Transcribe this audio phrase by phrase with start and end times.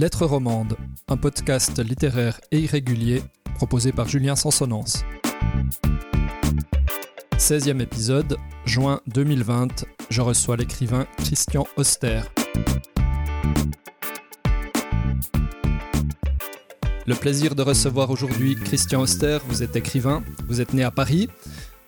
[0.00, 0.78] Lettres romandes,
[1.08, 3.22] un podcast littéraire et irrégulier
[3.56, 5.04] proposé par Julien Sansonance.
[7.36, 12.22] 16e épisode, juin 2020, je reçois l'écrivain Christian Auster.
[17.06, 21.28] Le plaisir de recevoir aujourd'hui Christian Auster, vous êtes écrivain, vous êtes né à Paris,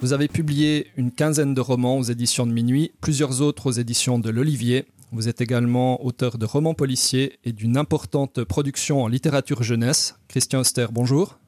[0.00, 4.18] vous avez publié une quinzaine de romans aux éditions de Minuit, plusieurs autres aux éditions
[4.18, 9.62] de l'Olivier, vous êtes également auteur de romans policiers et d'une importante production en littérature
[9.62, 10.16] jeunesse.
[10.26, 11.38] Christian Auster, bonjour.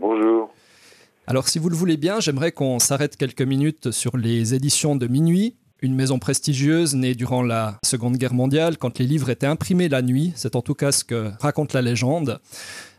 [0.00, 0.48] Bonjour.
[1.26, 5.08] Alors si vous le voulez bien, j'aimerais qu'on s'arrête quelques minutes sur les éditions de
[5.08, 9.88] Minuit, une maison prestigieuse née durant la Seconde Guerre mondiale, quand les livres étaient imprimés
[9.88, 12.40] la nuit, c'est en tout cas ce que raconte la légende.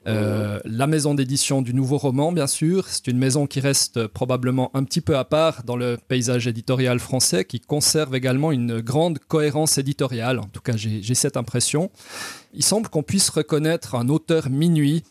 [0.05, 4.69] Euh, la maison d'édition du nouveau roman, bien sûr, c'est une maison qui reste probablement
[4.73, 9.19] un petit peu à part dans le paysage éditorial français, qui conserve également une grande
[9.19, 10.39] cohérence éditoriale.
[10.39, 11.89] En tout cas, j'ai cette impression.
[12.53, 15.03] Il semble qu'on puisse reconnaître un auteur minuit,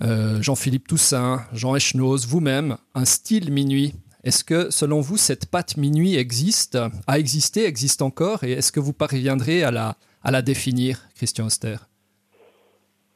[0.00, 3.94] euh, Jean-Philippe Toussaint, Jean Echnoz, vous-même, un style minuit.
[4.24, 8.80] Est-ce que, selon vous, cette patte minuit existe, a existé, existe encore, et est-ce que
[8.80, 11.76] vous parviendrez à la, définir, Christian Auster?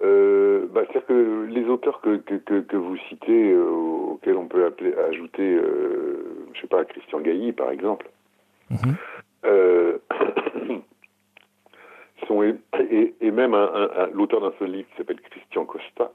[0.02, 0.43] Euh,
[1.06, 5.54] C'est-à-dire que les auteurs que, que, que, vous citez, euh, auxquels on peut appeler, ajouter,
[5.54, 8.08] euh, je sais pas, Christian Gailly, par exemple,
[8.70, 8.96] mhm.
[9.44, 9.98] euh,
[12.26, 16.12] sont, et, et, même un, l'auteur d'un seul livre qui s'appelle Christian Costa,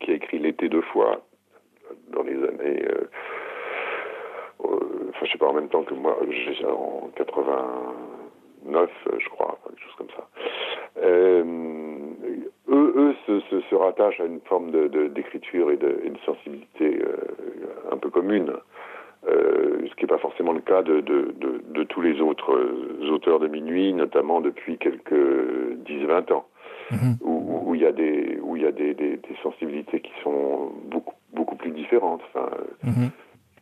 [0.00, 1.24] qui a écrit L'été deux fois
[2.08, 2.82] dans les années
[5.14, 9.94] enfin je sais pas en même temps que moi, en 89, je crois, quelque chose
[9.96, 10.28] comme ça.
[11.02, 11.73] Euh,
[13.50, 18.52] se, rattachent à une forme de, d'écriture et, de, une sensibilité euh, un peu commune.
[19.26, 22.58] Euh, ce qui n'est pas forcément le cas de, de, de, tous les autres
[23.10, 26.46] auteurs de minuit, notamment depuis quelques 10-20 ans,
[26.90, 27.16] mm-hmm.
[27.22, 31.14] où il y a, des, où y a des, des, des, sensibilités qui sont beaucoup,
[31.32, 32.20] beaucoup plus différentes.
[32.34, 32.50] Enfin,
[32.84, 33.08] mm-hmm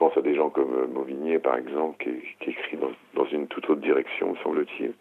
[0.03, 2.77] pense à des gens comme euh, Mauvigné, par exemple, qui, écrit
[3.15, 4.95] dans, une toute autre direction, semble-t-il.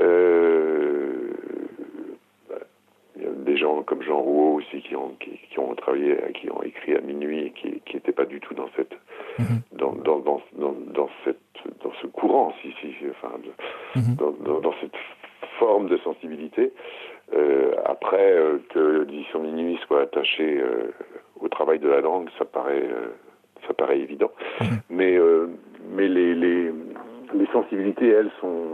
[0.00, 1.01] Euh,
[3.62, 7.46] gens comme Jean Rouault aussi qui ont, qui, ont travaillé, qui ont écrit à minuit
[7.46, 8.94] et qui n'étaient pas du tout dans cette,
[9.38, 9.62] mhm.
[9.72, 11.38] dans, dans, dans, cette,
[11.82, 13.32] dans ce courant, si, si, enfin,
[13.96, 14.16] mhm.
[14.60, 14.96] dans, cette
[15.58, 16.72] forme de sensibilité.
[17.34, 18.36] Euh, après
[18.70, 20.60] que l'édition minuit soit attachée
[21.40, 22.88] au travail de la langue, ça paraît
[23.66, 24.30] ça paraît évident.
[24.60, 24.66] Mhm.
[24.90, 25.48] Mais, euh,
[25.90, 26.72] mais les, les,
[27.34, 28.66] les, sensibilités, elles, sont,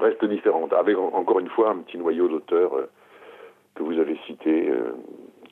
[0.00, 0.72] restent différentes.
[0.72, 2.72] Avec encore une fois un petit noyau d'auteurs
[4.28, 4.94] euh, que vous avez cité, euh,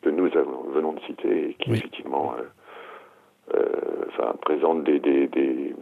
[0.03, 0.31] que nous
[0.73, 2.34] venons de citer, et qui effectivement
[3.51, 5.75] enfin, présente des, des, des,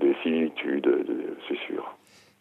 [0.00, 0.88] des similitudes,
[1.48, 1.94] c'est sûr.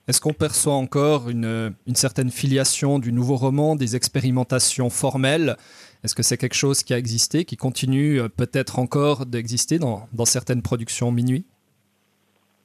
[0.08, 5.58] Est-ce qu'on perçoit encore une, une, certaine filiation du nouveau roman, des expérimentations formelles?
[6.04, 10.08] Est-ce que c'est quelque chose qui a existé, qui continue euh, peut-être encore d'exister dans,
[10.14, 11.46] dans, certaines productions minuit?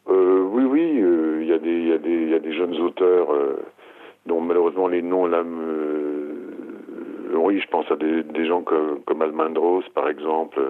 [0.09, 3.27] Euh, Oui, oui, euh, il y, y, y, a des jeunes auteurs
[4.27, 5.92] dont malheureusement les noms là me...
[7.33, 10.61] Oui, je pense à des, des gens comme, comme Almendros, par exemple,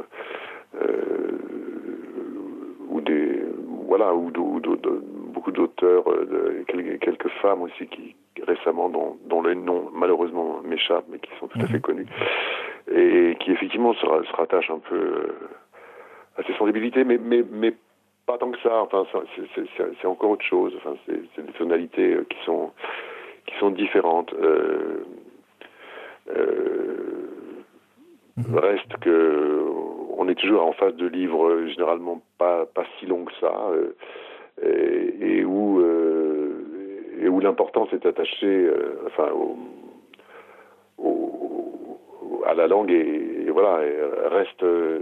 [2.89, 3.43] ou des...
[3.89, 4.31] Voilà, ou,
[5.35, 6.05] beaucoup d'auteurs,
[6.67, 11.49] quelques, quelques femmes aussi qui, récemment dont, dont les noms malheureusement m'échappent, mais qui sont
[11.49, 11.81] tout à fait mhm.
[11.81, 12.07] connus,
[12.91, 15.49] et qui effectivement se, se rattachent un peu euh,
[16.39, 17.75] à ces sensibilités, mais, mais, mais
[18.27, 18.83] pas tant que ça.
[18.83, 19.05] Enfin,
[20.01, 20.73] c'est encore autre chose.
[20.79, 22.71] Enfin, c'est des tonalités euh, qui sont
[23.47, 24.33] qui sont différentes.
[24.35, 25.05] Euh,
[26.29, 27.29] euh.
[28.55, 29.63] Reste que
[30.17, 33.95] on est toujours en face de livres généralement pas pas si longs que ça, euh,
[34.63, 39.57] et, et, où euh, et où l'importance est attachée euh, enfin, au,
[42.47, 43.81] à la langue et, voilà,
[44.31, 45.01] reste euh,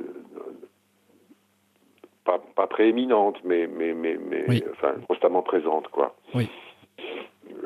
[2.24, 5.88] pas, pas prééminente, mais, mais, mais, mais enfin, constamment présente.
[5.88, 6.14] Quoi.
[6.34, 6.50] Oui.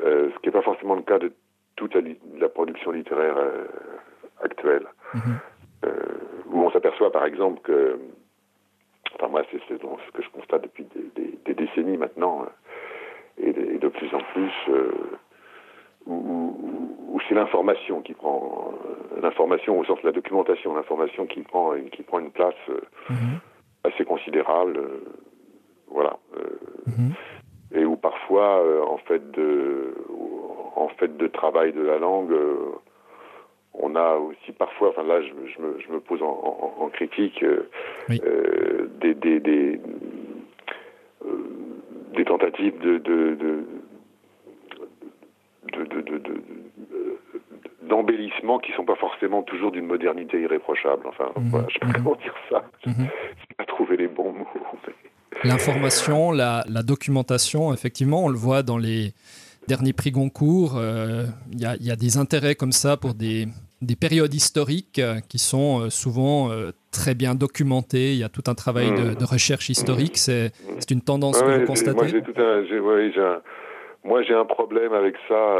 [0.03, 1.31] Euh, ce qui n'est pas forcément le cas de
[1.75, 3.37] toute la, production littéraire
[4.43, 4.87] actuelle.
[5.13, 5.87] Mm-hmm.
[6.51, 7.99] où on s'aperçoit par exemple que,
[9.15, 10.85] enfin moi c'est ce que je constate depuis
[11.15, 12.45] des, des décennies maintenant,
[13.37, 14.91] et de, plus en plus euh,
[16.05, 21.73] où, c'est l'information qui prend euh, l'information au sens de la documentation, l'information qui prend
[21.91, 23.39] qui prend une place euh, mhm.
[23.83, 24.79] assez considérable,
[25.87, 26.17] voilà,
[26.85, 27.13] mhm.
[27.73, 29.95] et où parfois en fait de
[30.85, 32.33] en fait de travail de la langue
[33.73, 37.43] on a aussi parfois, enfin là je, je, me, je me, pose en, en, critique
[38.07, 39.79] des, des, des,
[42.15, 43.63] des tentatives de, de, de
[48.59, 51.07] qui sont pas forcément toujours d'une modernité irréprochable.
[51.07, 51.49] Enfin, mhm.
[51.49, 51.93] voilà, je sais pas mhm.
[51.93, 52.63] comment dire ça.
[52.83, 53.09] Je n'ai
[53.57, 54.47] pas trouvé les bons mots.
[55.43, 59.13] L'information, la, la, documentation, effectivement, on le voit dans les
[59.67, 60.79] derniers prix Goncourt.
[61.51, 63.47] Il y, y, a des intérêts comme ça pour des,
[63.81, 68.13] des périodes historiques euh, qui sont euh, souvent euh, très bien documentées.
[68.13, 69.25] Il y a tout un travail de, hmm.
[69.25, 70.17] recherche historique.
[70.17, 70.51] C'est
[70.91, 72.21] une tendance que vous constatez
[74.03, 75.59] Moi, j'ai un, problème avec ça.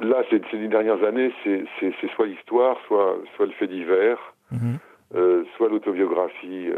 [0.00, 4.18] là, ces, ces dernières années, c'est soit l'histoire, soit, soit le fait divers,
[4.50, 4.78] mhm.
[5.56, 6.68] soit l'autobiographie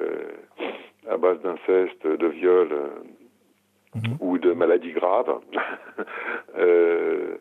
[1.11, 2.69] à base d'inceste, de viol.
[3.95, 4.19] Mhm.
[4.21, 5.41] ou de maladies graves.
[6.57, 7.37] euh,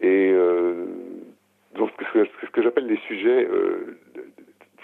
[0.00, 0.86] et euh,
[1.76, 3.96] donc ce que, j'appelle des sujets, euh,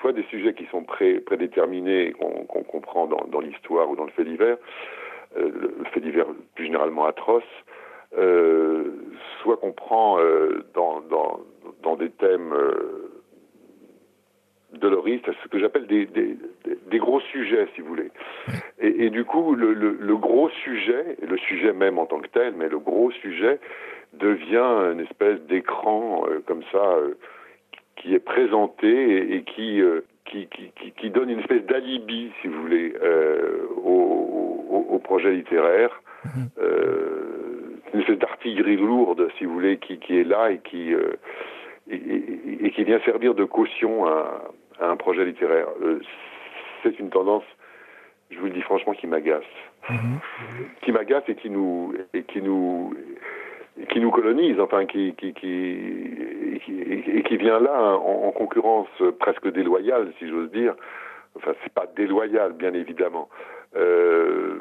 [0.01, 4.13] soit des sujets qui sont pré, prédéterminés, qu'on comprend dans, dans l'histoire ou dans le
[4.13, 4.57] fait divers,
[5.37, 7.43] euh, le fait divers plus généralement atroce,
[8.17, 8.93] euh,
[9.43, 11.41] soit qu'on prend euh, dans, dans,
[11.83, 12.55] dans des thèmes
[14.79, 18.11] doloristes, ce que j'appelle des, des, gros sujets, si vous voulez.
[18.81, 22.69] Et, du coup, le, le, gros sujet, le sujet même en tant que tel, mais
[22.69, 23.59] le gros sujet
[24.13, 27.15] devient une espèce d'écran euh, comme ça euh,
[27.97, 32.49] qui est présenté et, et qui, euh, qui, qui, qui, donne une espèce d'alibi, si
[32.49, 32.95] vous voulez,
[33.85, 36.01] au, au, projet littéraire.
[37.93, 40.93] Une espèce d'artillerie lourde, si vous voulez, qui, qui est là et qui,
[41.91, 44.51] et, qui vient servir de caution à,
[44.81, 45.67] à un projet littéraire.
[45.83, 46.01] Euh,
[46.83, 47.45] c'est une tendance,
[48.31, 49.43] je vous le dis franchement, qui m'agace.
[49.89, 50.19] Mhm.
[50.83, 52.95] Qui m'agace et qui nous et qui nous
[53.89, 58.89] qui nous colonise, enfin qui qui qui et qui vient là en, concurrence
[59.19, 60.75] presque déloyale, si j'ose dire.
[61.37, 63.29] Enfin, c'est pas déloyal, bien évidemment,
[63.77, 64.61] euh,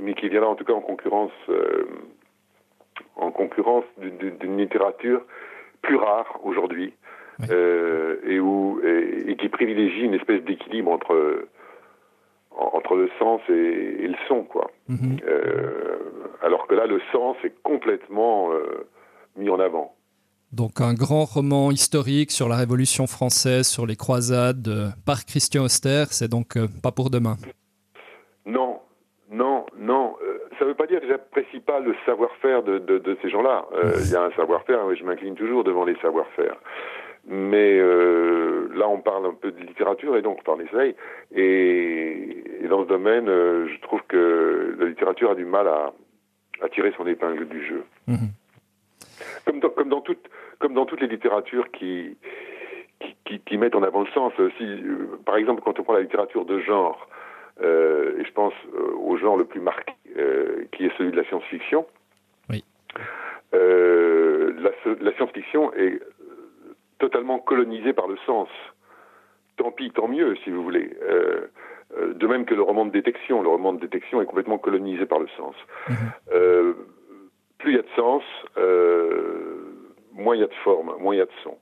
[0.00, 1.86] mais qui vient là en tout cas en concurrence euh,
[3.16, 5.22] en concurrence d'une littérature
[5.82, 6.92] plus rare aujourd'hui,
[7.50, 11.46] euh, et, où, et, qui privilégie une espèce d'équilibre entre,
[12.50, 14.70] entre le sens et, le son, quoi.
[14.88, 15.18] Mhm.
[15.26, 15.98] Euh,
[16.42, 18.86] alors que là, le sens est complètement euh,
[19.36, 19.94] mis en avant.
[20.52, 26.04] Donc un grand roman historique sur la Révolution française, sur les croisades, par Christian Auster,
[26.10, 27.36] c'est donc pas pour demain.
[28.46, 28.80] Non,
[29.30, 30.16] non, non.
[30.58, 33.64] ça ne veut pas dire que j'apprécie pas le savoir-faire de, de, de, ces gens-là.
[34.04, 36.56] Il y a un savoir-faire, je m'incline toujours devant les savoir-faire.
[37.26, 40.96] Mais euh, là, on parle un peu de littérature et donc on parle d'essai.
[41.34, 45.92] Et, et, dans ce domaine, euh, je trouve que la littérature a du mal à,
[46.62, 47.84] à tirer son épingle du jeu.
[48.06, 48.30] Mhm.
[49.44, 52.16] Comme, dans, comme, dans toute, comme dans toutes les littératures qui,
[53.00, 54.32] qui, qui, qui mettent en avant le sens.
[54.56, 57.06] Si, euh, par exemple, quand on prend la littérature de genre,
[57.62, 58.54] et je pense
[59.02, 59.92] au genre le plus marqué,
[60.72, 61.84] qui est celui de la science-fiction,
[62.48, 62.64] oui.
[63.52, 66.00] la, la science-fiction est
[67.00, 68.48] totalement colonisé par le sens.
[69.56, 70.96] Tant pis, tant mieux, si vous voulez.
[71.02, 71.48] Euh,
[71.98, 73.42] euh, de même que le roman de détection.
[73.42, 75.56] Le roman de détection est complètement colonisé par le sens.
[75.88, 75.96] Mhm.
[76.32, 76.74] Euh,
[77.58, 78.22] plus il y a de sens,
[80.12, 81.58] moins il y a de forme, moins il y a de son.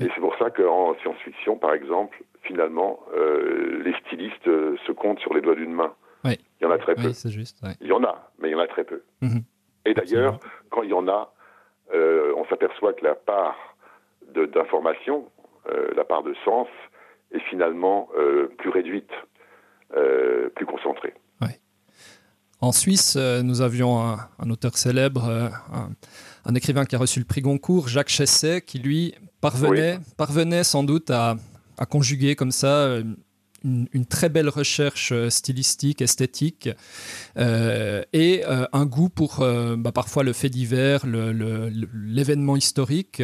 [0.00, 3.00] Et c'est pour ça qu'en science-fiction, par exemple, finalement,
[3.84, 5.94] les stylistes se comptent sur les doigts d'une main.
[6.24, 7.10] Il y en a très peu.
[7.26, 9.02] Juste, Il y en a, mais il y en a très peu.
[9.22, 9.40] Mhm.
[9.86, 11.32] Et d'ailleurs, quand il y en a,
[11.94, 13.69] on s'aperçoit que la part
[14.34, 15.26] d'information,
[15.68, 16.68] euh, la part de sens
[17.32, 19.10] est finalement euh, plus réduite,
[19.96, 21.14] euh, plus concentrée.
[22.62, 25.50] En Suisse, nous avions un, auteur célèbre,
[26.44, 30.84] un, écrivain qui a reçu le prix Goncourt, Jacques Chesset, qui lui parvenait, parvenait sans
[30.84, 31.36] doute à,
[31.88, 32.98] conjuguer comme ça
[33.64, 36.68] une, très belle recherche stylistique, esthétique,
[37.38, 39.42] et un goût pour
[39.78, 43.22] bah, parfois le fait divers, l'événement historique.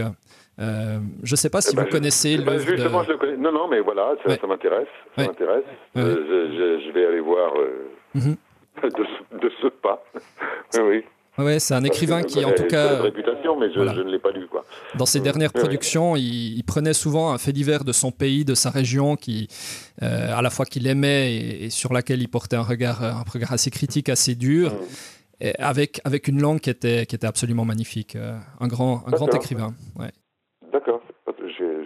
[0.59, 2.67] Euh, je ne sais pas si eh vous ben, connaissez eh ben, l'œuvre.
[2.67, 3.37] Justement, je le connais.
[3.37, 4.89] Non, non, mais voilà, ça, m'intéresse.
[5.17, 5.65] Ça m'intéresse.
[5.97, 8.37] Euh, je, vais aller voir euh, mhm.
[8.83, 10.03] de, ce pas.
[10.79, 11.05] oui.
[11.37, 14.47] Ouais, c'est un écrivain qui, en tout cas, réputation, mais je, ne l'ai pas lu.
[14.47, 14.65] Quoi.
[14.95, 18.71] Dans ses dernières productions, il, prenait souvent un fait divers de son pays, de sa
[18.71, 19.49] région, qui,
[20.01, 23.71] à la fois qu'il aimait et, sur laquelle il portait un regard, un regard assez
[23.71, 24.73] critique, assez dur,
[25.43, 25.47] mm.
[25.59, 28.17] avec avec une langue qui était qui était absolument magnifique.
[28.59, 29.75] un grand un grand écrivain.
[29.99, 30.13] Ouais.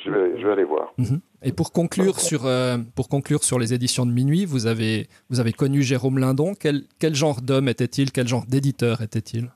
[0.05, 0.93] Je, vais, aller voir.
[0.99, 1.21] Mhm.
[1.43, 5.41] Et pour conclure, sur, euh, pour conclure sur les éditions de Minuit, vous avez, vous
[5.41, 6.55] avez connu Jérôme Lindon.
[6.59, 8.13] Quel, quel genre d'homme était-il?
[8.13, 9.51] Quel genre d'éditeur était-il?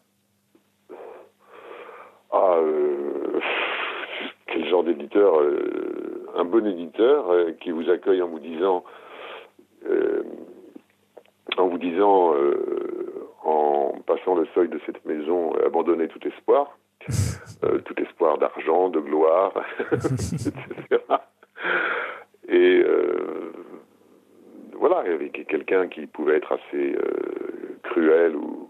[2.33, 3.41] Ah, euh,
[4.47, 7.27] quel genre d'éditeur euh, Un bon éditeur
[7.61, 8.85] qui vous accueille en vous disant,
[11.57, 12.35] en vous disant,
[13.45, 16.77] en, passant le seuil de cette maison, abandonné tout espoir,
[17.85, 19.53] tout espoir d'argent, de gloire,
[19.93, 20.53] etc.
[22.49, 22.85] Et
[24.73, 26.97] voilà, avec quelqu'un qui pouvait être assez
[27.85, 28.69] cruel ou,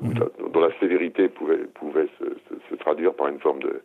[0.00, 0.50] mhm.
[0.52, 3.82] dont la sévérité pouvait, pouvait se, traduire par une forme de,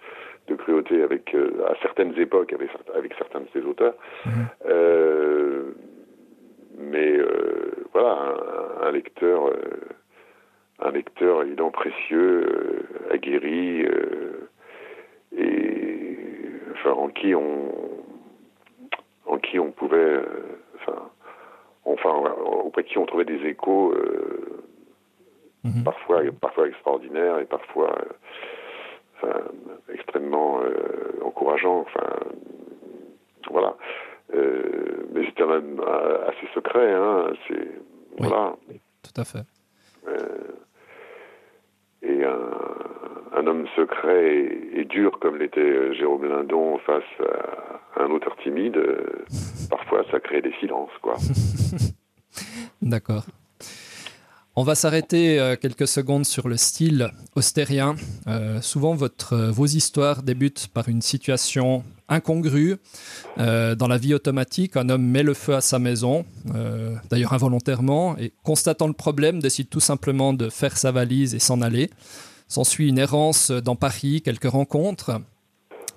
[0.47, 1.35] de cruauté avec,
[1.67, 3.95] à certaines époques avec, avec certains de ses auteurs.
[4.25, 4.31] Mhm.
[4.65, 5.71] Euh,
[6.77, 8.35] mais euh, voilà,
[8.81, 9.53] un, lecteur, euh,
[10.79, 13.85] un lecteur évidemment précieux, euh, aguerri,
[15.37, 16.17] et
[16.73, 17.71] enfin en qui on,
[19.25, 20.19] en qui on pouvait,
[20.75, 21.09] enfin,
[21.85, 22.09] enfin
[22.65, 23.93] auprès de qui on trouvait des échos.
[25.65, 25.85] Mhm.
[25.85, 27.95] parfois, parfois extraordinaires et parfois
[29.15, 29.39] enfin,
[29.93, 30.59] extrêmement
[31.23, 31.85] encourageants.
[31.87, 32.09] Enfin,
[33.49, 33.77] voilà.
[34.33, 35.79] Euh, mais c'était même
[36.27, 36.91] assez secret.
[36.93, 37.71] Hein, c'est,
[38.17, 38.55] voilà.
[39.03, 39.45] Tout à fait.
[42.03, 47.03] Euh, et un, un, homme secret et, dur comme l'était Jérôme Lindon face
[47.97, 49.25] à un auteur timide, euh,
[49.69, 50.91] parfois ça crée des silences.
[51.01, 51.15] quoi.
[52.81, 53.23] D'accord.
[54.55, 57.95] On va s'arrêter euh, quelques secondes sur le style austérien.
[58.27, 62.77] Euh, souvent, votre, euh, vos histoires débutent par une situation incongrue.
[63.37, 66.25] dans la vie automatique, un homme met le feu à sa maison,
[67.09, 71.61] d'ailleurs involontairement, et constatant le problème, décide tout simplement de faire sa valise et s'en
[71.61, 71.89] aller.
[72.49, 75.21] S'ensuit une errance dans Paris, quelques rencontres.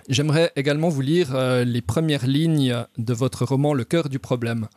[0.08, 1.36] J'aimerais également vous lire
[1.66, 4.68] les premières lignes de votre roman Le cœur du problème.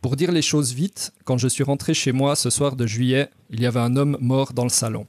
[0.00, 3.28] Pour dire les choses vite, quand je suis rentré chez moi ce soir de juillet,
[3.50, 5.06] il y avait un homme mort dans le salon.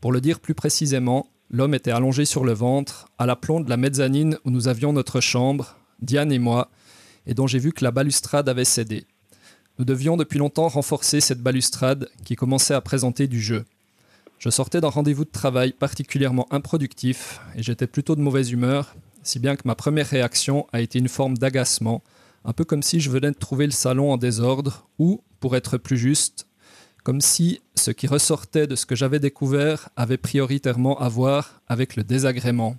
[0.00, 3.76] Pour le dire plus précisément, l'homme était allongé sur le ventre, à l'aplomb de la
[3.76, 6.70] mezzanine où nous avions notre chambre, Diane et moi,
[7.26, 9.04] et dont j'ai vu que la balustrade avait cédé.
[9.78, 13.66] Nous devions depuis longtemps renforcer cette balustrade qui commençait à présenter du jeu.
[14.38, 19.38] Je sortais d'un rendez-vous de travail particulièrement improductif et j'étais plutôt de mauvaise humeur, si
[19.38, 22.02] bien que ma première réaction a été une forme d'agacement
[22.44, 25.78] un peu comme si je venais de trouver le salon en désordre, ou, pour être
[25.78, 26.46] plus juste,
[27.02, 31.96] comme si ce qui ressortait de ce que j'avais découvert avait prioritairement à voir avec
[31.96, 32.76] le désagrément.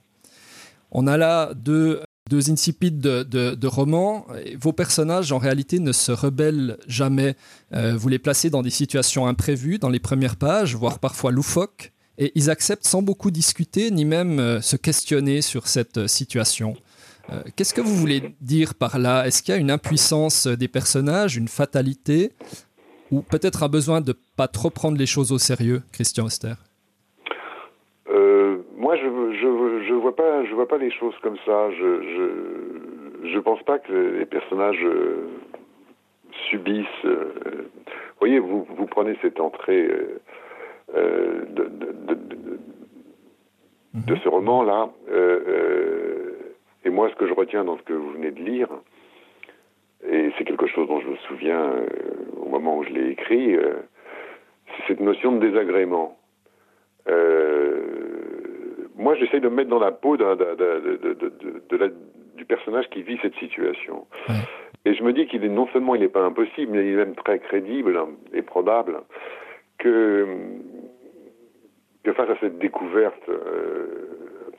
[0.92, 4.26] On a là deux, incipides de, romans.
[4.60, 7.36] Vos personnages, en réalité, ne se rebellent jamais.
[7.74, 11.92] Euh, vous les placez dans des situations imprévues dans les premières pages, voire parfois loufoques,
[12.18, 16.76] et ils acceptent sans beaucoup discuter, ni même euh, se questionner sur cette situation.
[17.32, 19.26] Euh, qu'est-ce que vous voulez dire par là?
[19.26, 22.32] Est-ce qu'il y a une impuissance des personnages, une fatalité,
[23.12, 26.54] ou peut-être un besoin de pas trop prendre les choses au sérieux, Christian Auster?
[28.10, 31.72] Euh, Moi, je je, je vois pas je vois pas les choses comme ça.
[31.72, 35.28] Je je, je pense pas que les personnages euh,
[36.50, 36.86] subissent.
[37.04, 39.88] vous voyez, vous vous prenez cette entrée
[40.94, 41.64] de, de,
[42.08, 42.60] de, de,
[43.94, 44.20] mhm.
[44.24, 44.90] ce roman là.
[46.86, 48.70] Et moi, ce que je retiens dans ce que vous venez de lire,
[50.08, 51.88] et c'est quelque chose dont je me souviens euh,
[52.38, 53.74] au moment où je l'ai écrit, euh,
[54.68, 56.18] c'est cette notion de désagrément.
[57.10, 57.82] Euh,
[58.96, 61.94] moi, j'essaye de me mettre dans la peau de,
[62.36, 64.06] du personnage qui vit cette situation.
[64.86, 66.98] Et je me dis qu'il est non seulement il n'est pas impossible, mais il est
[66.98, 68.00] même très crédible
[68.34, 69.02] et probable
[69.80, 70.28] que,
[72.04, 73.30] que face à cette découverte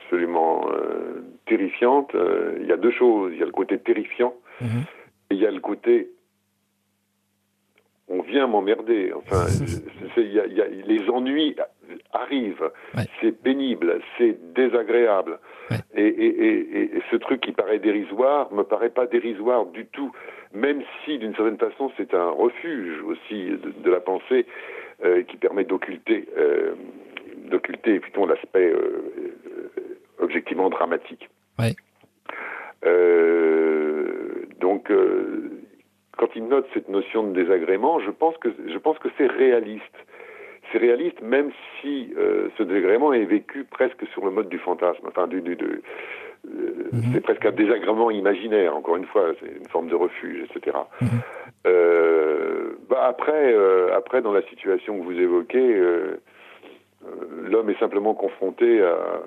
[0.07, 2.15] absolument euh, terrifiante.
[2.15, 3.31] Euh, il y a deux choses.
[3.33, 4.83] Il y a le côté terrifiant mhm.
[5.29, 6.09] et il y a le côté
[8.09, 9.11] on vient m'emmerder.
[9.13, 9.45] Enfin,
[10.17, 11.57] y a, y a, les ennuis
[12.13, 12.71] arrivent.
[13.19, 15.39] C'est pénible, c'est désagréable.
[15.93, 20.13] Et, et, et, ce truc qui paraît dérisoire me paraît pas dérisoire du tout,
[20.53, 23.51] même si d'une certaine façon c'est un refuge aussi
[23.83, 24.45] de, la pensée
[25.03, 26.75] euh, qui permet d'occulter, euh,
[27.49, 28.71] d'occulter plutôt l'aspect
[30.19, 31.29] objectivement dramatique.
[32.85, 35.63] Euh, donc, euh,
[36.17, 39.83] quand il note cette notion de désagrément, je pense que je pense que c'est réaliste.
[40.71, 45.07] C'est réaliste, même si euh, ce désagrément est vécu presque sur le mode du fantasme.
[45.07, 45.55] Enfin, du, du,
[46.45, 47.13] mhm.
[47.13, 48.75] c'est presque un désagrément imaginaire.
[48.75, 50.77] Encore une fois, c'est une forme de refuge, etc.
[51.01, 51.09] Mhm.
[52.89, 53.55] bah après,
[53.95, 55.81] après, dans la situation que vous évoquez,
[57.45, 59.21] l'homme est simplement confronté à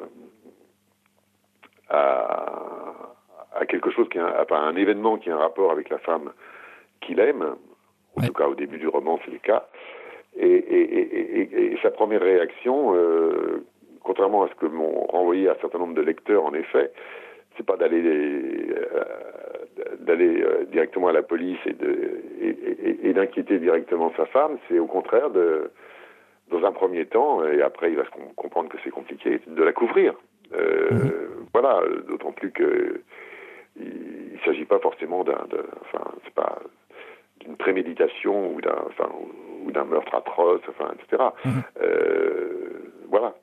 [1.90, 6.32] à, quelque chose qui a, à un événement qui a un rapport avec la femme
[7.00, 7.56] qu'il aime.
[8.16, 9.66] En tout cas, au début du roman, c'est le cas.
[10.37, 13.64] Et, sa première réaction, euh,
[14.02, 16.92] contrairement à ce que m'ont renvoyé un certain nombre de lecteurs, en effet,
[17.56, 19.04] c'est pas d'aller euh,
[20.00, 21.75] d'aller directement à la police et
[23.02, 25.70] et, d'inquiéter directement sa femme, c'est au contraire de
[26.50, 28.04] dans un premier temps, et après il va
[28.37, 30.14] comprendre que c'est compliqué, de la couvrir.
[30.52, 31.12] Mhm.
[31.52, 33.02] Voilà, d'autant plus que
[33.76, 35.47] il ne s'agit pas forcément d'un,
[35.83, 36.59] enfin, c'est pas
[37.40, 39.11] d'une préméditation ou d'un, enfin,
[39.64, 41.23] ou d'un meurtre atroce, enfin, etc.
[41.45, 41.62] Mhm.
[41.83, 43.35] Euh, voilà.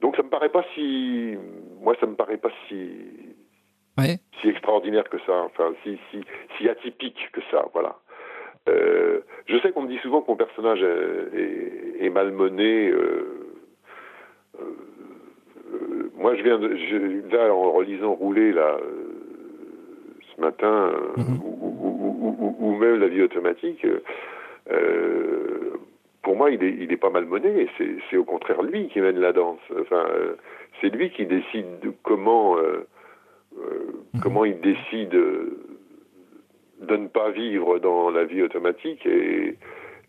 [0.00, 1.36] Donc ça me paraît pas si,
[1.80, 2.90] moi ça me paraît pas si,
[4.40, 6.24] si extraordinaire que ça, enfin, si, si,
[6.56, 7.96] si atypique que ça, voilà.
[8.68, 12.88] Euh, je sais qu'on me dit souvent que mon personnage est, est, malmené.
[12.88, 13.50] Euh,
[16.16, 18.78] moi, je viens de, je, là, en relisant Rouler, là,
[20.34, 21.40] ce matin, mhm.
[21.42, 23.86] ou, même la vie automatique,
[24.70, 25.72] euh,
[26.22, 27.68] pour moi, il est, il est pas malmené.
[28.10, 29.60] C'est au contraire lui qui mène la danse.
[29.80, 30.34] Enfin, euh,
[30.80, 32.86] c'est lui qui décide de comment, euh,
[33.56, 34.20] mhm.
[34.22, 39.56] comment il décide de ne pas vivre dans la vie automatique et,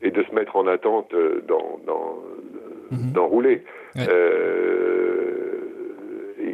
[0.01, 1.13] et de se mettre en attente
[1.47, 2.17] dans, dans,
[2.91, 3.17] mhm.
[3.17, 3.63] rouler.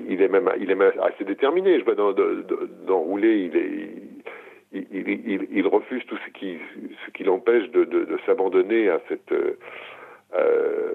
[0.08, 1.80] Il est même, assez déterminé.
[1.80, 6.58] Je vois dans, dans, rouler, il est, il, il, refuse tout ce qui,
[7.06, 10.94] ce qui l'empêche de, s'abandonner à cette, euh,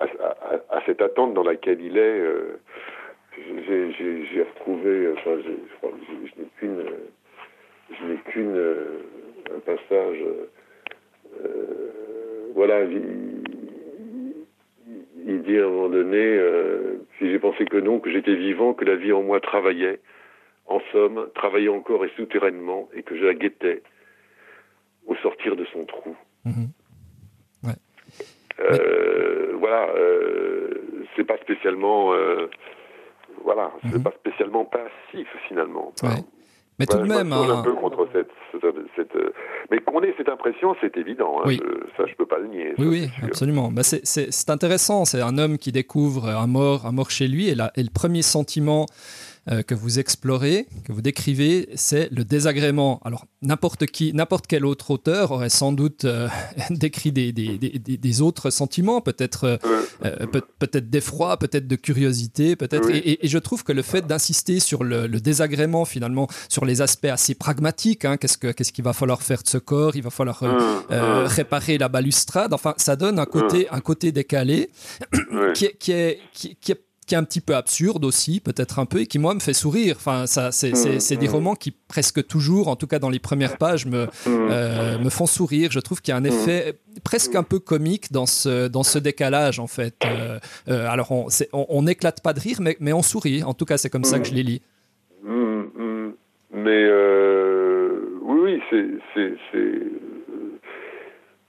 [0.00, 2.20] à, cette attente dans laquelle il est.
[2.20, 2.58] Euh,
[3.36, 6.84] j'ai retrouvé, enfin, je, n'ai qu'une,
[7.90, 8.74] je n'ai qu'une,
[9.54, 10.18] un passage.
[11.44, 13.31] Euh, voilà, il,
[15.26, 16.38] il, dit à un moment donné,
[17.18, 20.00] si j'ai pensé que non, que j'étais vivant, que la vie en moi travaillait
[20.66, 23.82] en somme, travaillait encore et souterrainement, et que je la guettais
[25.06, 26.16] au sortir de son trou.
[26.44, 26.68] Mhm.
[28.60, 32.48] Euh, voilà, euh, c'est pas spécialement, euh,
[33.44, 34.02] voilà, c'est mhm.
[34.02, 35.92] pas spécialement passif finalement.
[36.78, 37.62] Mais tout de même, un hein.
[37.64, 38.30] peu contre cette,
[38.96, 39.16] cette,
[39.70, 41.40] mais qu'on ait cette impression, c'est évident.
[41.44, 41.54] Hein,
[41.96, 42.74] ça, je peux pas le nier.
[42.78, 43.70] Oui, oui, absolument.
[43.70, 45.04] Bah, c'est intéressant.
[45.04, 48.22] C'est un homme qui découvre un mort, un mort chez lui, et, et le premier
[48.22, 48.86] sentiment
[49.50, 53.00] euh, que vous explorez, que vous décrivez, c'est le désagrément.
[53.04, 56.28] Alors, n'importe qui, n'importe quel autre auteur aurait sans doute euh,
[56.70, 59.58] décrit des, des, des, des, autres sentiments, peut-être
[60.04, 60.26] euh,
[60.60, 62.88] peut-être d'effroi, peut-être de curiosité, peut-être.
[62.90, 67.34] Et, je trouve que le fait d'insister sur le, désagrément, finalement, sur les aspects assez
[67.34, 70.42] pragmatiques, hein, qu'est-ce que qu'est-ce qu'il va falloir faire de ce corps, il va falloir
[70.90, 72.52] réparer la balustrade.
[72.52, 74.70] Enfin, ça donne un côté un côté décalé
[75.54, 78.86] qui, qui est qui, qui est qui est un petit peu absurde aussi, peut-être un
[78.86, 79.96] peu, et qui moi me fait sourire.
[79.98, 81.30] Enfin, ça, c'est, mmh, des mmh.
[81.30, 84.08] romans qui presque toujours, en tout cas dans les premières pages, me, mmh.
[84.28, 85.70] euh, me font sourire.
[85.72, 88.98] Je trouve qu'il y a un effet presque un peu comique dans ce, dans ce
[88.98, 89.96] décalage, en fait.
[90.04, 91.12] Euh, euh, alors,
[91.52, 93.42] on n'éclate pas de rire, mais, mais on sourit.
[93.42, 94.62] En tout cas, c'est comme ça que je les lis.
[96.54, 96.86] Mais
[98.42, 99.32] oui, oui, c'est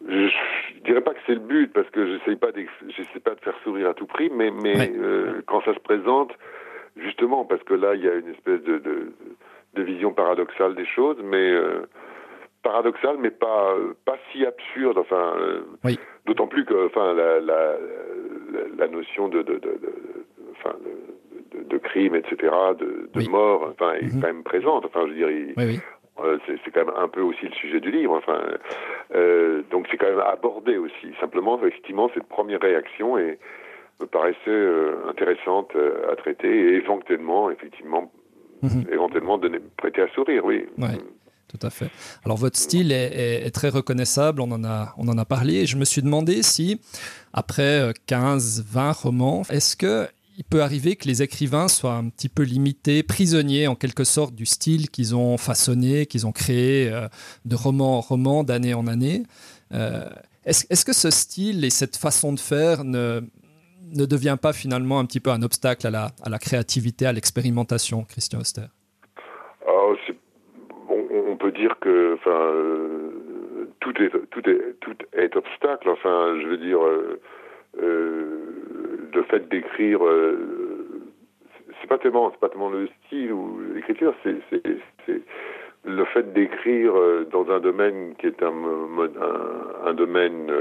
[0.08, 2.49] je, je dirais pas que c'est le but parce que j'essaie pas
[2.89, 6.32] j'essaie pas de faire sourire à tout prix, mais mais euh, quand ça se présente,
[6.97, 9.13] justement parce que là il y a une espèce de de,
[9.75, 11.88] de vision paradoxale des choses, mais euh,
[12.63, 13.75] paradoxale mais pas
[14.06, 14.97] pas si absurde.
[14.97, 15.62] Enfin, euh,
[16.25, 17.77] d'autant plus que enfin la la,
[18.77, 19.93] la, notion de de, de, de
[20.51, 20.75] enfin
[21.53, 22.36] de, de, crime, etc.,
[22.79, 24.21] de, de mort, enfin, est mhm.
[24.21, 24.86] quand même présente.
[24.86, 25.77] Enfin, je dirais, oui, euh,
[26.17, 28.15] c'est quand même un peu aussi le sujet du livre.
[28.15, 28.39] Enfin,
[29.15, 31.13] euh, donc c'est quand même abordé aussi.
[31.19, 33.39] Simplement, effectivement, cette première réaction est,
[33.99, 35.71] me paraissait euh, intéressante
[36.12, 38.12] à traiter et éventuellement, effectivement,
[38.62, 38.86] mhm.
[38.91, 40.65] éventuellement donner, prêter à sourire, oui.
[41.49, 41.91] Tout à fait.
[42.26, 45.65] Alors votre style est, est, très reconnaissable, on en, a, on en a parlé, et
[45.67, 46.82] je me suis demandé si,
[47.32, 52.30] après 15, 20 romans, est-ce que il peut arriver que les écrivains soient un petit
[52.30, 57.08] peu limités, prisonniers en quelque sorte du style qu'ils ont façonné, qu'ils ont créé euh,
[57.46, 59.24] de roman en roman, d'année en année.
[59.74, 60.10] Euh,
[60.46, 63.22] est-ce, que ce style et cette façon de faire ne,
[63.96, 67.13] ne devient pas finalement un petit peu un obstacle à la, à la créativité, à
[67.13, 68.65] l'expérimentation, Christian Oster
[69.65, 69.72] ah,
[70.89, 73.12] on, peut dire que euh,
[73.80, 75.89] tout, est, tout, est, tout est obstacle.
[75.89, 76.80] Enfin, je veux dire
[77.82, 78.62] euh,
[79.13, 81.02] le fait d'écrire, euh,
[81.82, 85.21] c'est pas tellement, c'est pas tellement le style ou l'écriture, c'est, c'est,
[85.86, 90.52] le fait d'écrire euh, dans un domaine qui est un, un, un domaine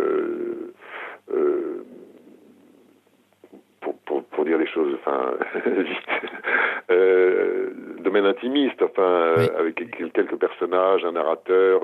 [3.80, 5.34] pour, pour, pour, dire les choses enfin
[5.66, 5.96] vite
[6.90, 9.76] euh, domaine intimiste enfin avec
[10.12, 11.82] quelques personnages un narrateur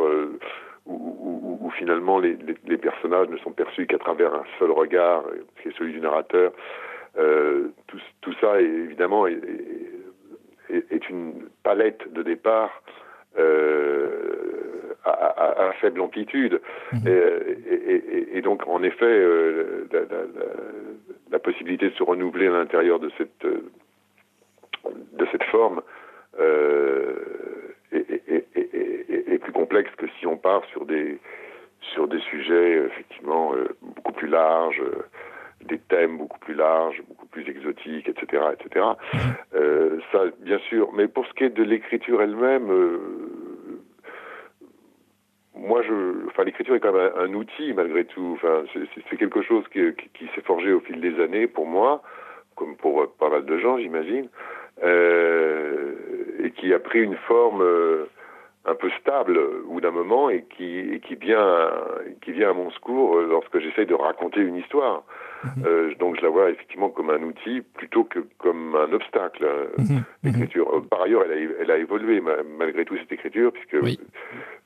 [0.89, 5.23] où, finalement les, les, personnages ne sont perçus qu'à travers un seul regard,
[5.61, 6.53] qui est celui du narrateur.
[7.19, 9.39] Euh, tout, tout, ça, évidemment, est,
[10.71, 12.83] est, une palette de départ
[15.05, 16.61] à, faible amplitude.
[16.93, 17.01] Mhm.
[18.33, 19.27] Et, donc, en effet,
[21.31, 25.83] la, possibilité de se renouveler à l'intérieur de cette, de cette forme
[27.93, 28.28] est,
[29.69, 31.19] complexe que si on part sur des,
[31.93, 33.53] sur des sujets effectivement
[33.83, 34.83] beaucoup plus larges
[35.65, 38.87] des thèmes beaucoup plus larges, beaucoup plus exotiques, etc., etc.
[39.13, 39.21] Mhm.
[39.55, 40.93] Euh, ça, bien sûr.
[40.93, 42.99] Mais pour ce qui est de l'écriture elle-même, euh,
[45.55, 48.37] moi, je, enfin, l'écriture est quand même un, outil malgré tout.
[48.37, 48.65] Enfin,
[49.11, 49.81] c'est quelque chose qui,
[50.15, 52.03] qui, s'est forgé au fil des années pour moi,
[52.55, 54.29] comme pour pas mal de gens, j'imagine,
[54.85, 55.95] euh,
[56.45, 57.65] et qui a pris une forme
[58.69, 61.71] un peu stable ou d'un moment et qui, et qui vient
[62.23, 65.05] qui vient à mon secours lorsque j'essaye de raconter une histoire.
[65.45, 65.65] Mhm.
[65.67, 69.45] Euh, donc je la vois effectivement comme un outil plutôt que comme un obstacle.
[69.45, 69.67] Euh.
[70.25, 70.69] L'écriture.
[70.75, 72.21] Euh, par ailleurs, elle a, elle a évolué
[72.59, 73.99] malgré tout cette écriture, puisque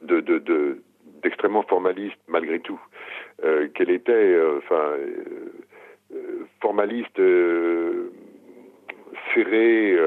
[0.02, 0.82] de, de,
[1.22, 2.80] d'extrêmement formaliste malgré tout,
[3.74, 4.96] qu'elle était, enfin,
[6.60, 7.20] formaliste,
[9.34, 9.98] serrée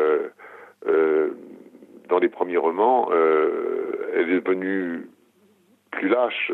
[2.07, 5.07] dans les premiers romans, elle est devenue
[5.91, 6.51] plus lâche.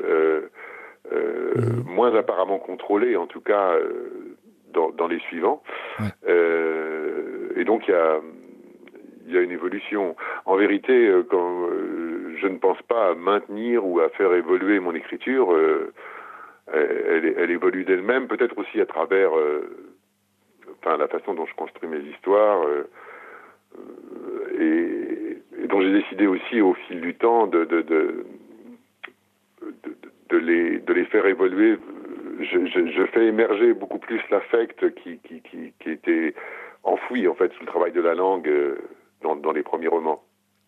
[1.11, 4.37] Euh, moins apparemment contrôlé, en tout cas euh,
[4.73, 5.61] dans, dans, les suivants.
[6.27, 8.19] Euh, et donc il y a,
[9.27, 10.15] y a une évolution.
[10.45, 11.67] En vérité, quand
[12.37, 15.53] je ne pense pas à maintenir ou à faire évoluer mon écriture,
[16.71, 19.31] elle, elle, évolue d'elle-même, peut-être aussi à travers
[20.79, 22.63] enfin, la façon dont je construis mes histoires.
[24.59, 25.20] Et,
[25.71, 28.25] dont j'ai décidé aussi au fil du temps de, de, de,
[29.61, 29.95] de
[30.31, 31.77] de les, de les faire évoluer.
[32.39, 36.33] Je, je, fais émerger beaucoup plus l'affect qui, qui, qui, qui, était
[36.83, 38.77] enfoui en fait sous le travail de la langue euh,
[39.21, 40.23] dans, dans les premiers romans.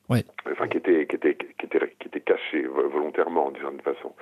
[0.10, 0.20] Oui.
[0.52, 4.14] Enfin, qui était, qui était, qui était, qui était caché volontairement, d'une certaine façon.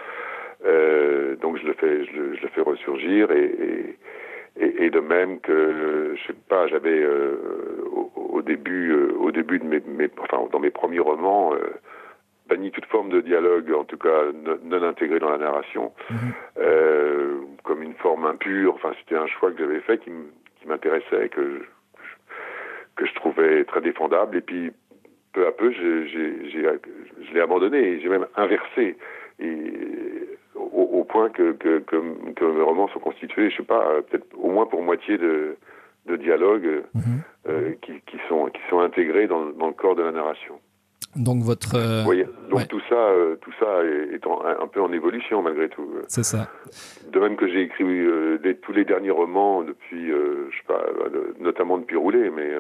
[0.64, 3.98] Euh, donc je le fais, je le, je le fais ressurgir et, et,
[4.58, 9.60] et, de même que je sais pas, j'avais euh, au, au, début, euh, au début
[9.60, 11.54] de mes, mes, enfin dans mes premiers romans,
[12.52, 14.24] banni toute forme de dialogue, en tout cas
[14.64, 16.18] non intégré dans la narration, mhm.
[16.60, 18.76] euh, comme une forme impure.
[18.76, 20.12] Enfin, c'était un choix que j'avais fait qui
[20.66, 21.64] m'intéressait, que je,
[22.98, 24.38] que je trouvais très défendable.
[24.38, 24.72] Et puis,
[25.34, 28.02] peu à peu, je l'ai abandonné.
[28.02, 28.98] J'ai même inversé.
[31.22, 34.82] Point que, que, que, mes romans sont constitués, je sais pas, peut-être au moins pour
[34.82, 35.56] moitié de,
[36.08, 37.22] de dialogues mhm.
[37.48, 40.60] euh, qui, qui, sont, qui sont intégrés dans, dans le corps de la narration.
[41.16, 41.76] Donc votre.
[41.76, 42.04] Euh,
[42.50, 45.88] donc tout ça, euh, tout ça est, un peu en évolution malgré tout.
[46.08, 46.48] C'est ça.
[47.12, 50.84] De même que j'ai écrit euh, tous les derniers romans depuis, je sais pas,
[51.40, 52.52] notamment depuis Rouler, mais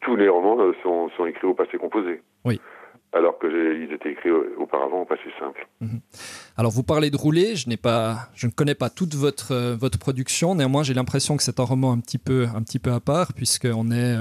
[0.00, 2.22] tous les romans sont, sont, écrits au passé composé.
[2.44, 2.60] Oui.
[3.14, 5.66] Alors que ils étaient écrits auparavant au passé simple.
[5.80, 6.00] Mhm.
[6.56, 10.54] Alors vous parlez de Rouler, je pas, je ne connais pas toute votre votre production.
[10.54, 13.32] Néanmoins, j'ai l'impression que c'est un roman un petit peu un petit peu à part
[13.32, 14.16] puisqu'on est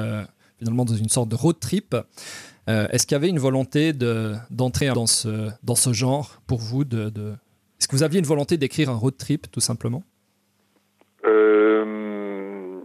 [0.59, 1.95] finalement dans une sorte de road trip.
[2.69, 6.85] Euh, est-ce qu'il y avait une volonté d'entrer dans, ce, dans ce genre pour vous
[6.85, 7.11] de,
[7.79, 10.03] Est-ce que vous aviez une volonté d'écrire un road trip tout simplement
[11.25, 12.79] euh,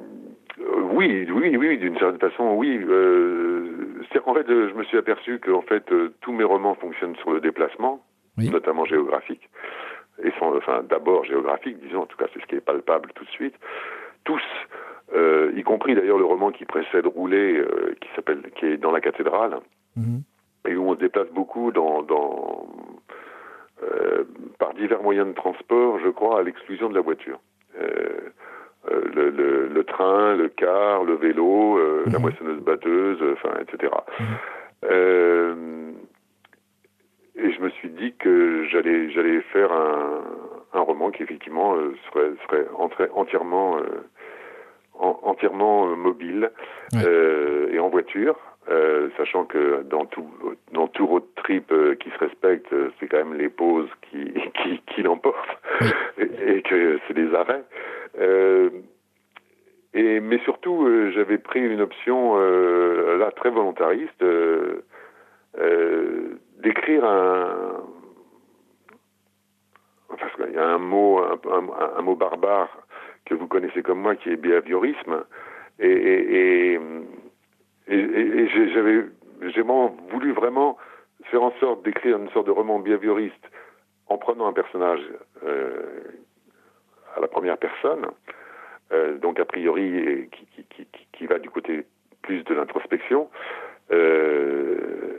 [0.98, 2.76] Oui, oui, oui, d'une certaine façon, oui.
[2.88, 5.84] Euh, C'est qu'en fait, je me suis aperçu que en fait,
[6.20, 8.02] tous mes romans fonctionnent sur le déplacement,
[8.36, 9.48] notamment géographique.
[10.24, 13.24] Et sont, enfin, d'abord géographique, disons, en tout cas, c'est ce qui est palpable tout
[13.24, 13.54] de suite.
[14.24, 14.42] Tous
[15.14, 18.90] euh, y compris d'ailleurs le roman qui précède Roulet, euh, qui s'appelle, qui est dans
[18.90, 19.60] la cathédrale,
[19.96, 20.22] mhm.
[20.66, 22.66] et où on se déplace beaucoup dans, dans
[23.84, 24.24] euh,
[24.58, 27.38] par divers moyens de transport, je crois, à l'exclusion de la voiture.
[28.86, 32.22] Le, le, le, train, le car, le vélo, la mhm.
[32.22, 33.92] moissonneuse batteuse, enfin, etc.
[34.20, 35.94] Mhm.
[37.36, 40.22] et je me suis dit que j'allais j'allais faire un,
[40.72, 41.74] un roman qui effectivement
[42.12, 43.78] serait, serait entièrement
[44.98, 46.50] entièrement euh, mobile
[46.94, 48.36] euh, et en voiture.
[48.70, 50.28] Euh, sachant que dans tout
[50.72, 52.68] dans tout road trip qui se respecte,
[53.00, 55.58] c'est quand même les pauses qui qui, qui l'emportent
[56.18, 57.64] et, que c'est des arrêts.
[59.94, 64.24] Et mais surtout, j'avais pris une option là très volontariste
[66.62, 67.82] d'écrire un
[70.08, 72.68] parce y a un mot un, mot barbare
[73.28, 75.24] que vous connaissez comme moi, qui est behaviorisme.
[75.78, 76.78] Et,
[77.86, 79.04] j'avais
[79.42, 80.76] j'ai voulu vraiment
[81.24, 83.50] faire en sorte d'écrire une sorte de roman behavioriste
[84.08, 85.00] en prenant un personnage
[85.44, 86.00] euh,
[87.18, 88.06] à la première personne,
[88.92, 91.84] euh, donc a priori qui, qui, qui, qui, va du côté
[92.22, 93.28] plus de l'introspection,
[93.92, 95.18] euh,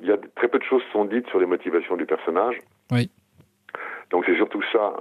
[0.00, 2.58] il y a très peu de choses sont dites sur les motivations du personnage.
[2.90, 3.10] Oui.
[4.10, 4.94] Donc c'est surtout ça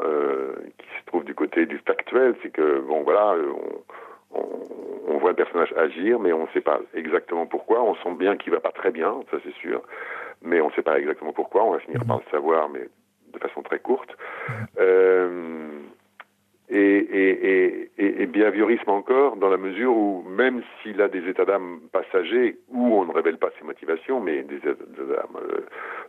[0.78, 3.36] qui se trouve du côté du factuel, c'est que bon voilà,
[4.34, 4.42] on,
[5.08, 7.84] on, voit le personnage agir, mais on ne sait pas exactement pourquoi.
[7.84, 9.82] On sent bien qu'il va pas très bien, ça c'est sûr,
[10.42, 11.64] mais on ne sait pas exactement pourquoi.
[11.64, 12.08] On va finir mhm.
[12.08, 12.88] par le savoir, mais
[13.34, 14.16] de façon très courte.
[14.80, 15.70] Euh,
[16.70, 18.28] et, et, et,
[18.88, 23.14] encore, dans la mesure où même s'il a des états d'âme passagers, où on ne
[23.14, 25.66] révèle pas ses motivations, mais des états d'âme euh,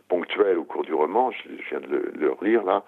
[0.09, 2.83] ponctuels au cours du roman, je, viens de le, le relire là,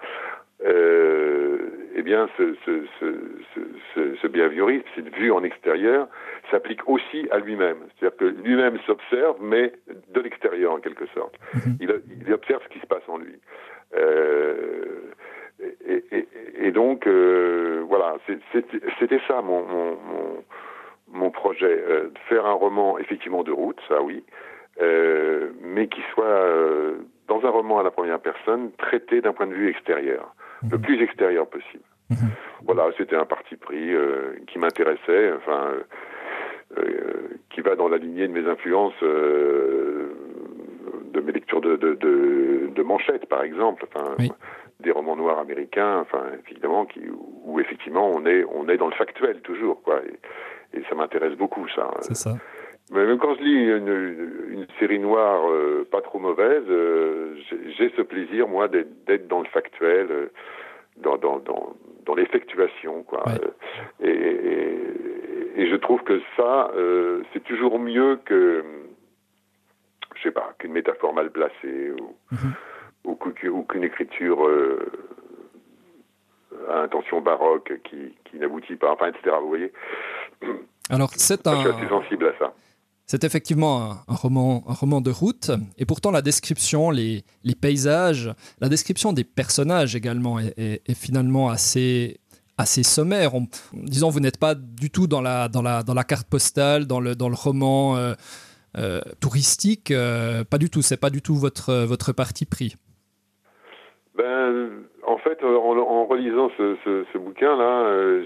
[0.66, 6.08] eh bien, ce, ce, ce, ce, behaviorisme, cette vue en extérieur,
[6.50, 7.78] s'applique aussi à lui-même.
[8.00, 9.74] C'est-à-dire que lui-même s'observe, mais
[10.10, 11.36] de l'extérieur en quelque sorte.
[11.54, 11.78] Mhm.
[11.80, 13.36] il, il, observe ce qui se passe en lui.
[13.96, 15.12] Euh,
[15.88, 16.28] et, et,
[16.60, 18.18] et, donc, euh, voilà,
[19.00, 20.44] c'était ça mon, mon, mon,
[21.14, 24.24] mon projet, euh, faire un roman effectivement de route, ça oui,
[24.82, 26.96] euh, mais qui soit euh,
[27.28, 30.34] dans un roman à la première personne traité d'un point de vue extérieur,
[30.70, 31.84] le plus extérieur possible.
[32.10, 32.30] Mhm.
[32.66, 35.72] Voilà, c'était un parti pris euh, qui m'intéressait, enfin,
[37.50, 40.10] qui va dans la lignée de mes influences de
[41.20, 43.86] mes lectures de, de, de, de manchettes, par exemple.
[43.88, 44.16] Enfin,
[44.80, 47.02] des romans noirs américains, enfin évidemment, qui,
[47.44, 50.02] où effectivement on est on est dans le factuel toujours, quoi.
[50.04, 51.92] Et, et ça m'intéresse beaucoup, ça.
[52.02, 52.36] C'est ça.
[52.92, 57.36] Mais même quand je lis une, une série noire euh, pas trop mauvaise, euh,
[57.78, 60.32] j'ai ce plaisir moi d'être dans le factuel, euh,
[60.98, 61.74] dans dans dans,
[62.06, 63.24] dans l'effectuation, quoi.
[64.04, 66.72] Et, et, et, je trouve que ça,
[67.32, 68.64] c'est toujours mieux que
[70.16, 72.16] je sais pas qu'une métaphore mal placée ou.
[72.32, 72.54] Mhm
[73.04, 74.48] ou, qu'une écriture
[76.70, 79.36] à intention baroque qui, qui n'aboutit pas, enfin, etc.
[79.42, 79.74] Vous voyez
[80.90, 81.56] Alors, c'est un.
[81.56, 82.54] Je suis assez sensible à ça.
[83.12, 87.26] C'est effectivement un, roman, de route, et pourtant la description, les,
[87.62, 92.22] paysages, la description des personnages également est, finalement assez,
[92.58, 93.36] sommaire.
[93.36, 95.50] On, disons, vous n'êtes pas du tout dans la,
[96.08, 98.14] carte postale, dans le, roman euh,
[98.78, 102.78] euh, touristique, euh, pas du tout, c'est pas du tout votre, parti pris.
[104.16, 104.70] Ben,
[105.06, 108.24] en fait, en, relisant ce, bouquin-là,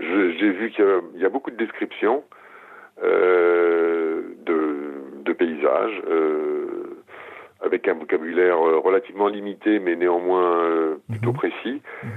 [0.00, 2.22] j'ai vu qu'il y, a beaucoup de descriptions
[3.02, 4.24] de,
[5.24, 7.02] de, paysages, euh,
[7.64, 11.36] avec un vocabulaire euh, relativement limité, mais néanmoins euh, plutôt mmh.
[11.36, 11.82] précis.
[12.02, 12.08] Mmh.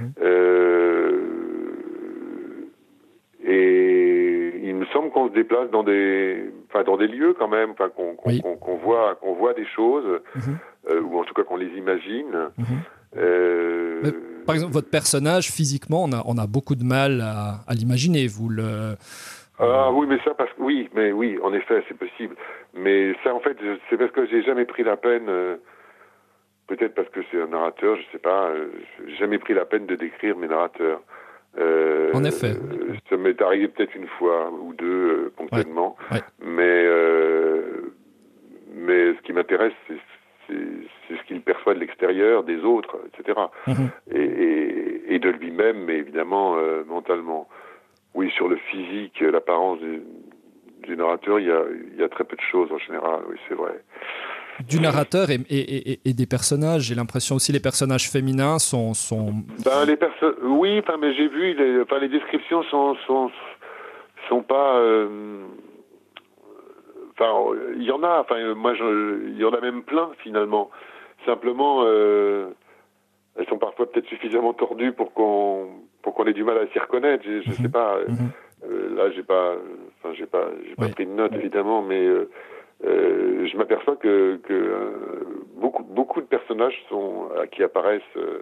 [3.46, 7.70] et il me semble qu'on se déplace dans des, enfin, dans des lieux quand même,
[7.70, 8.42] enfin, qu'on qu oui.
[8.42, 10.20] qu voit, qu'on voit des choses.
[10.34, 10.52] Mmh
[10.90, 12.50] euh, ou en tout cas qu'on les imagine.
[13.16, 14.00] Euh...
[14.02, 14.12] Mais,
[14.44, 18.26] par exemple, votre personnage, physiquement, on a, on a beaucoup de mal à, à l'imaginer.
[18.26, 18.96] Vous le.
[19.58, 22.34] Ah oui, mais ça parce que oui, mais oui, en effet, c'est possible.
[22.74, 23.56] Mais ça, en fait,
[23.88, 25.28] c'est parce que j'ai jamais pris la peine.
[25.28, 25.56] Euh,
[26.66, 28.48] Peut-être parce que c'est un narrateur, je sais pas.
[28.48, 28.68] Euh,
[29.06, 31.02] j'ai jamais pris la peine de décrire mes narrateurs.
[31.58, 32.54] Euh, en effet.
[33.08, 36.22] Ça m'est arrivé peut-être une fois ou deux euh, ponctuellement, ouais, ouais.
[36.40, 37.92] mais euh,
[38.74, 39.98] mais ce qui m'intéresse, c'est
[40.48, 43.38] c'est ce qu'il perçoit de l'extérieur, des autres, etc.
[43.66, 43.72] Mmh.
[44.12, 47.48] Et, et, et, de lui-même, mais évidemment euh, mentalement.
[48.14, 50.02] Oui, sur le physique, l'apparence du,
[50.86, 53.36] du, narrateur, il y, a, il y a très peu de choses en général, oui,
[53.48, 53.82] c'est vrai.
[54.68, 58.94] Du narrateur et, et, et des personnages, j'ai l'impression aussi les personnages féminins sont.
[58.94, 59.32] sont...
[59.64, 63.32] Ben, les perso oui, enfin, mais j'ai vu, les, enfin, les descriptions sont, sont,
[64.28, 64.76] sont pas.
[64.76, 65.42] Euh,
[67.18, 67.32] enfin,
[67.74, 68.20] il y en a.
[68.20, 70.70] Enfin, moi, je, il y en a même plein finalement.
[71.26, 72.50] Simplement, euh,
[73.36, 75.66] elles sont parfois peut-être suffisamment tordues pour qu'on
[76.04, 77.24] pour qu'on ait du mal à s'y reconnaître.
[77.24, 77.92] Je, je sais pas.
[78.06, 78.30] Mm -hmm.
[78.66, 79.48] euh, là, j'ai pas,
[79.96, 80.92] enfin, j'ai pas, j'ai pas oui.
[80.96, 82.28] pris de notes évidemment, mais euh,
[82.88, 84.14] euh, je m'aperçois que,
[84.48, 84.80] que euh,
[85.62, 87.08] beaucoup beaucoup de personnages sont
[87.52, 88.38] qui apparaissent euh,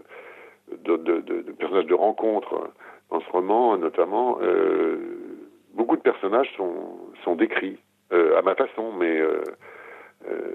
[0.86, 2.52] de, de, de, de personnages de rencontre
[3.10, 4.28] dans ce roman, notamment.
[4.42, 4.96] Euh,
[5.78, 6.76] beaucoup de personnages sont
[7.24, 7.78] sont décrits
[8.14, 9.30] euh, à ma façon, mais euh,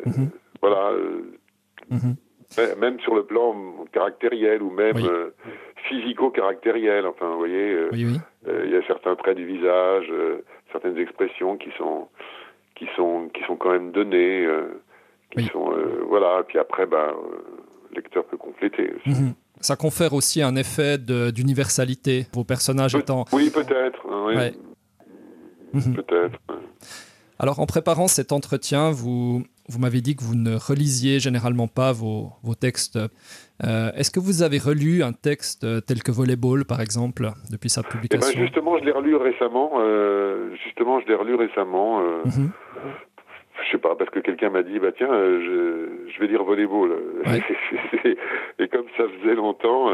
[0.06, 0.28] mm -hmm.
[0.64, 0.82] voilà.
[1.94, 2.16] Mm -hmm.
[2.80, 3.54] Même sur le plan
[3.92, 5.08] caractériel ou même oui.
[5.90, 8.20] physico-caractériel, enfin, vous voyez, oui, oui.
[8.66, 10.12] il y a certains traits du visage,
[10.72, 12.08] certaines expressions qui sont
[12.76, 14.48] qui sont qui sont quand même données,
[15.32, 15.74] qui sont
[16.08, 16.44] voilà.
[16.48, 17.08] Puis après, ben,
[17.90, 18.94] le lecteur peut compléter.
[18.96, 19.10] Aussi.
[19.10, 19.34] Mm -hmm.
[19.60, 23.26] Ça confère aussi un effet d'universalité, vos personnages Pe étant.
[23.34, 24.02] Oui, peut-être.
[24.26, 24.36] Oui.
[24.36, 24.54] Ouais.
[25.74, 25.96] Mhm.
[25.96, 26.40] Peut-être.
[27.40, 31.92] Alors, en préparant cet entretien, vous, vous m'avez dit que vous ne relisiez généralement pas
[31.92, 32.98] vos, vos textes.
[32.98, 37.84] Euh, Est-ce que vous avez relu un texte tel que Volleyball, par exemple, depuis sa
[37.84, 39.72] publication eh ben Justement, je l'ai relu récemment.
[39.78, 42.00] Euh, justement, je l'ai relu récemment.
[42.00, 42.50] Euh, mm -hmm.
[43.66, 45.58] je sais pas, parce que quelqu'un m'a dit, bah tiens, je,
[46.12, 46.92] je vais lire volleyball.
[48.60, 49.90] et comme ça faisait longtemps,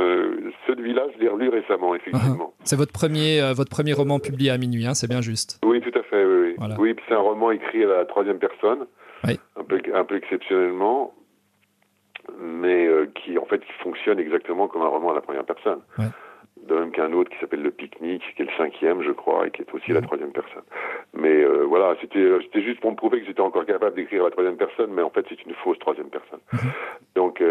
[0.68, 2.54] celui-là, je l'ai relu récemment, effectivement.
[2.64, 5.50] C'est votre premier, votre premier roman publié à minuit, hein, c'est bien juste.
[5.66, 6.56] Oui, tout à fait, oui.
[6.60, 8.82] Oui, oui c'est un roman écrit à la troisième personne,
[9.24, 11.14] un, peu, un peu exceptionnellement
[12.40, 15.82] mais euh, qui en fait fonctionne exactement comme un roman à la première personne.
[16.68, 19.52] De même qu'un autre qui s'appelle Le Pique-Nique, qui est le cinquième, je crois, et
[19.52, 20.64] qui est aussi la troisième personne.
[21.14, 24.24] Mais euh, voilà, c'était euh, c'était juste pour me prouver que j'étais encore capable d'écrire
[24.24, 26.40] la troisième personne, mais en fait c'est une fausse troisième personne.
[26.54, 26.72] Mhm.
[27.16, 27.44] Donc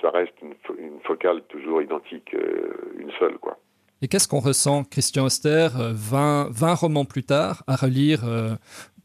[0.00, 2.34] ça reste une, une, focale toujours identique,
[2.98, 3.58] une seule, quoi.
[4.00, 8.20] Et qu'est-ce qu'on ressent, Christian Auster, 20, 20 romans plus tard, à relire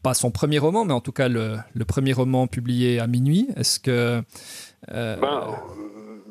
[0.04, 3.48] pas son premier roman, mais en tout cas le, le premier roman publié à minuit
[3.56, 4.20] Est-ce que
[4.92, 5.42] euh, ben,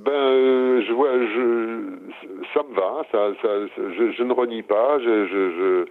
[0.05, 1.81] ben euh, je vois, je,
[2.53, 3.49] ça me va, ça, ça,
[3.97, 5.86] je, je, ne renie pas, je, je, je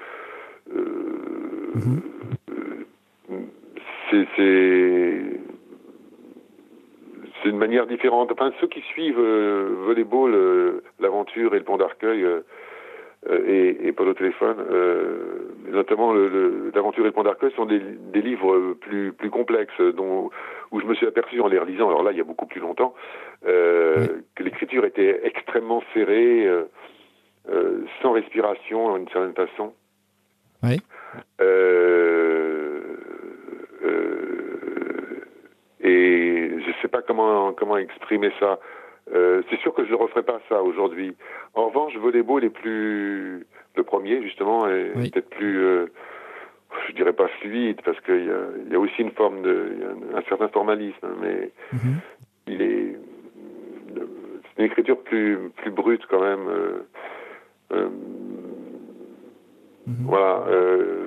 [0.77, 2.03] euh, mhm.
[4.11, 4.29] c'est,
[7.42, 8.31] c'est une manière différente.
[8.31, 12.25] Enfin, ceux qui suivent euh, Volleyball, l'aventure et le pont d'Arcueil,
[13.31, 17.79] et, et pas le téléphone, euh, notamment l'aventure le, et le pont d'Arcueil sont des,
[17.79, 20.31] des, livres plus, plus complexes dont,
[20.73, 22.61] où je me suis aperçu en les relisant, alors là il y a beaucoup plus
[22.61, 22.95] longtemps,
[23.47, 26.65] euh, que l'écriture était extrêmement serrée, euh,
[27.49, 29.73] euh sans respiration d'une certaine façon.
[30.65, 30.81] Oui.
[31.41, 32.81] Euh,
[35.81, 38.59] et je sais pas comment comment exprimer ça.
[39.12, 41.17] Euh, c'est sûr que je ne referai pas ça aujourd'hui.
[41.55, 45.87] En revanche, Volleyball est plus le premier justement est peut-être plus, euh,
[46.88, 50.15] je dirais pas fluide parce qu'il y a, y a aussi une forme de, y
[50.15, 51.97] a un, certain formalisme, mais mhm.
[52.47, 52.97] il est
[53.95, 56.49] c'est une écriture plus plus brute quand même.
[56.49, 56.87] Euh,
[57.73, 57.88] euh
[59.87, 60.07] mhm.
[60.07, 60.45] Voilà.
[60.49, 61.07] Euh,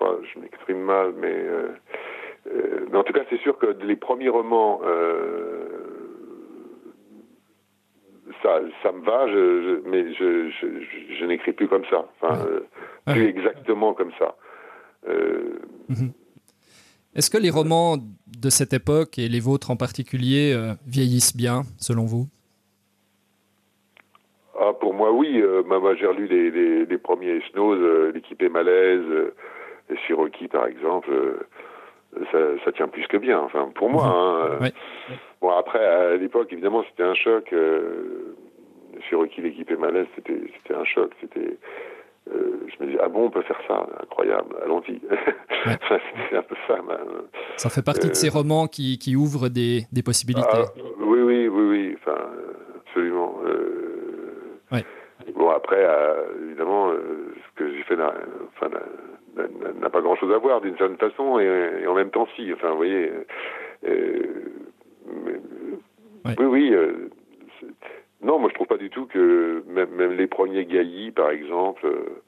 [0.00, 1.44] je, je m'exprime mal, mais,
[2.90, 4.80] mais en tout cas, c'est sûr que les premiers romans
[8.82, 12.06] ça me va, je, mais je, n'écris plus comme ça.
[12.20, 12.60] Enfin, euh,
[13.06, 14.36] plus exactement comme ça.
[15.08, 15.58] Euh...
[15.88, 16.12] Mhm.
[17.14, 21.62] Est-ce que les romans de cette époque, et les vôtres en particulier, euh, vieillissent bien,
[21.78, 22.26] selon vous?
[24.58, 25.42] Ah, Pour moi, oui.
[25.98, 29.04] J'ai relu les, les, les, premiers Snows, l'équipe est malaise,
[29.90, 31.10] et Cherokee, par exemple
[32.30, 33.40] ça, ça, tient plus que bien.
[33.40, 34.04] Enfin, pour moi.
[34.60, 34.68] Hein.
[35.40, 37.52] Bon, après, à l'époque, évidemment, c'était un choc.
[37.52, 38.31] Euh,
[39.12, 41.12] Cherokee, l'équipe est malaise, c'était, c'était un choc.
[41.20, 41.58] C'était,
[42.32, 45.00] euh, je me disais, ah bon, on peut faire ça, incroyable, allons-y.
[46.30, 46.78] c'est un peu ça.
[47.56, 50.48] ça fait partie de ces euh, romans qui, qui ouvrent des, des possibilités.
[50.50, 50.64] Ah,
[50.98, 52.18] oui, oui, oui, oui, enfin,
[52.86, 53.38] absolument.
[53.44, 54.80] Euh,
[55.34, 57.96] bon, après, euh, évidemment, ce que j'ai fait,
[58.56, 58.68] enfin,
[59.80, 62.50] n'a pas grand-chose à voir d'une certaine façon et, en même temps si.
[62.54, 63.12] Enfin, vous voyez.
[66.38, 66.74] Oui, oui.
[68.22, 71.30] Euh, non, moi je trouve pas du tout que même, même les premiers Gailly, par
[71.30, 72.22] exemple, euh,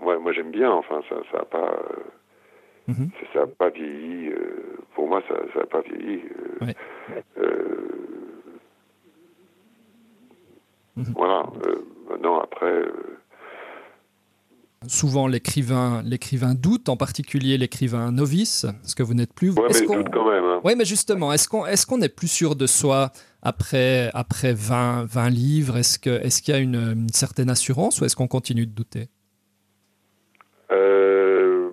[0.00, 0.70] moi, moi j'aime bien.
[0.70, 1.78] Enfin, ça, ça a pas.
[2.88, 3.10] Mhm.
[3.32, 4.32] Ça n'a pas vieilli.
[4.94, 6.22] pour moi, ça n'a pas vieilli.
[10.96, 11.12] Mhm.
[11.14, 11.44] Voilà.
[12.08, 12.84] maintenant, après,
[14.86, 19.50] souvent l'écrivain l'écrivain doute, en particulier l'écrivain novice, ce que vous n'êtes plus.
[19.50, 20.44] Oui, mais doute quand même.
[20.44, 20.60] Hein.
[20.64, 23.10] Oui, mais justement, est-ce qu'on est, qu'on est plus sûr de soi
[23.42, 25.76] après, après 20, 20 livres?
[25.76, 29.06] Est-ce qu'il est y a une, certaine assurance ou est-ce qu'on continue de douter?
[30.70, 31.70] Euh,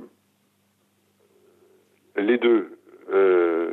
[2.18, 2.78] Les deux.
[3.12, 3.70] Euh,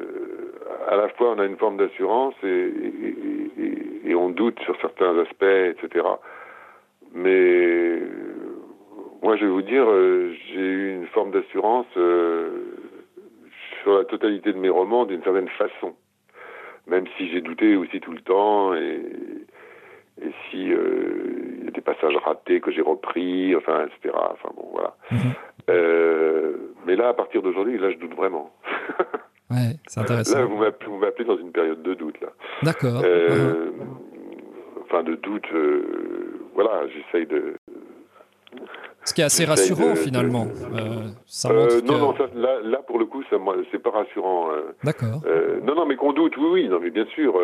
[0.88, 5.16] à la fois, on a une forme d'assurance et, et, et, on doute sur certains
[5.18, 6.04] aspects, etc.
[7.14, 8.00] Mais
[9.22, 12.48] moi, je vais vous dire, euh, j'ai eu une forme d'assurance euh,
[13.82, 15.94] sur la totalité de mes romans d'une certaine façon.
[16.86, 19.02] Même si j'ai douté aussi tout le temps et,
[20.22, 24.14] et si euh, il y a des passages ratés que j'ai repris, enfin, etc.
[24.16, 24.96] Enfin bon, voilà.
[25.10, 25.34] Mhm.
[26.86, 28.52] Mais là, à partir d'aujourd'hui, là, je doute vraiment.
[29.50, 30.38] ouais, c'est intéressant.
[30.38, 32.28] Là, vous m'appelez dans une période de doute, là.
[32.62, 33.04] D'accord.
[34.82, 35.46] Enfin, de doute.
[36.54, 37.54] Voilà, j'essaye de
[39.10, 40.46] ce qui est assez rassurant finalement.
[40.72, 41.10] Euh,
[41.46, 43.36] euh, non, non, là, là, pour le coup, ça,
[43.72, 44.52] c'est pas rassurant.
[44.52, 44.72] Euh.
[44.84, 45.22] D'accord.
[45.64, 47.34] non, non, mais qu'on doute, oui, oui, non, mais bien sûr.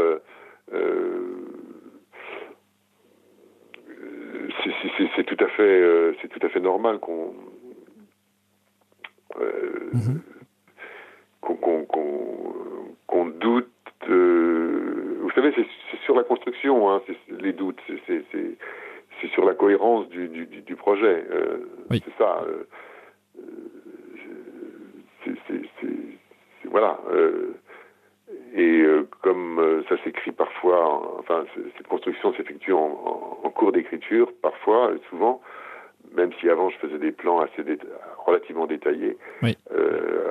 [5.16, 7.34] c'est tout à fait, c'est tout à fait normal qu'on
[9.36, 10.20] mm-hmm.
[13.06, 13.68] qu'on doute.
[14.08, 17.02] vous savez, c'est sur la construction, hein,
[17.40, 17.80] les doutes.
[18.06, 18.22] C'est
[19.20, 21.24] c'est sur la cohérence du, du, du projet.
[21.30, 21.58] Euh,
[21.90, 22.44] C'est ça.
[22.46, 22.64] Euh,
[26.70, 26.98] voilà.
[28.54, 28.84] et
[29.22, 31.44] comme ça s'écrit parfois, enfin,
[31.76, 35.40] cette construction s'effectue en, en, cours d'écriture, parfois, souvent,
[36.14, 37.64] même si avant je faisais des plans assez
[38.24, 39.16] relativement détaillés,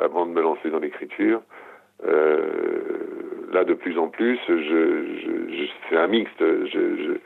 [0.02, 1.42] avant de me lancer dans l'écriture.
[2.04, 6.40] là, de plus en plus, je, je, je c'est un mixte.
[6.40, 7.18] Je,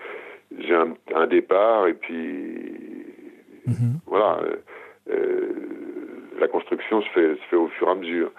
[0.70, 2.16] j'ai un, un, départ et puis
[3.66, 4.00] mhm.
[4.06, 4.40] voilà.
[5.10, 5.54] Euh,
[6.40, 8.32] la construction se fait, se fait au fur et à mesure.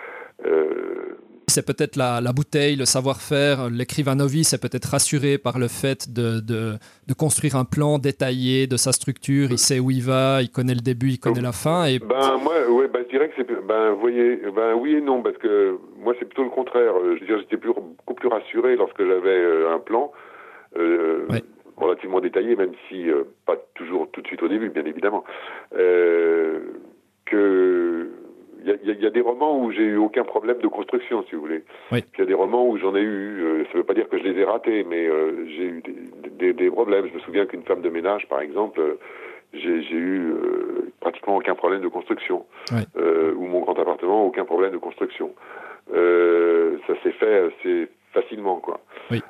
[0.47, 1.19] Euh,
[1.49, 3.69] c'est peut-être la, la, bouteille, le savoir-faire.
[3.71, 6.75] L'écrivain novice est peut-être rassuré par le fait de, de,
[7.09, 9.49] de, construire un plan détaillé de sa structure.
[9.51, 11.87] Il sait où il va, il connaît le début, il connaît la fin.
[11.87, 11.99] Et...
[11.99, 13.67] Ben, moi, ouais, ben, je dirais que c'est.
[13.67, 16.93] Ben, voyez, ben, oui et non, parce que moi, c'est plutôt le contraire.
[17.03, 20.13] Je veux dire, j'étais plus, beaucoup plus rassuré lorsque j'avais euh, un plan.
[20.79, 21.27] Euh,
[21.81, 25.25] relativement détaillé, même si euh, pas toujours tout de suite au début, bien évidemment.
[25.75, 26.61] Euh,
[27.25, 28.11] que
[28.63, 31.41] il y, y, a des romans où j'ai eu aucun problème de construction, si vous
[31.41, 31.65] voulez.
[31.93, 32.05] Oui.
[32.15, 33.43] il y a des romans où j'en ai eu.
[33.43, 35.83] Euh, ça ne veut pas dire que je les ai ratés, mais euh, j'ai eu
[35.83, 37.07] des, des, des, problèmes.
[37.09, 38.99] Je me souviens qu'une femme de ménage, par exemple,
[39.55, 40.35] j'ai eu
[41.01, 42.45] pratiquement aucun problème de construction.
[42.71, 42.83] Oui.
[43.35, 45.33] ou mon grand appartement, aucun problème de construction.
[45.91, 48.81] ça s'est fait assez facilement, quoi.
[49.11, 49.23] Oui.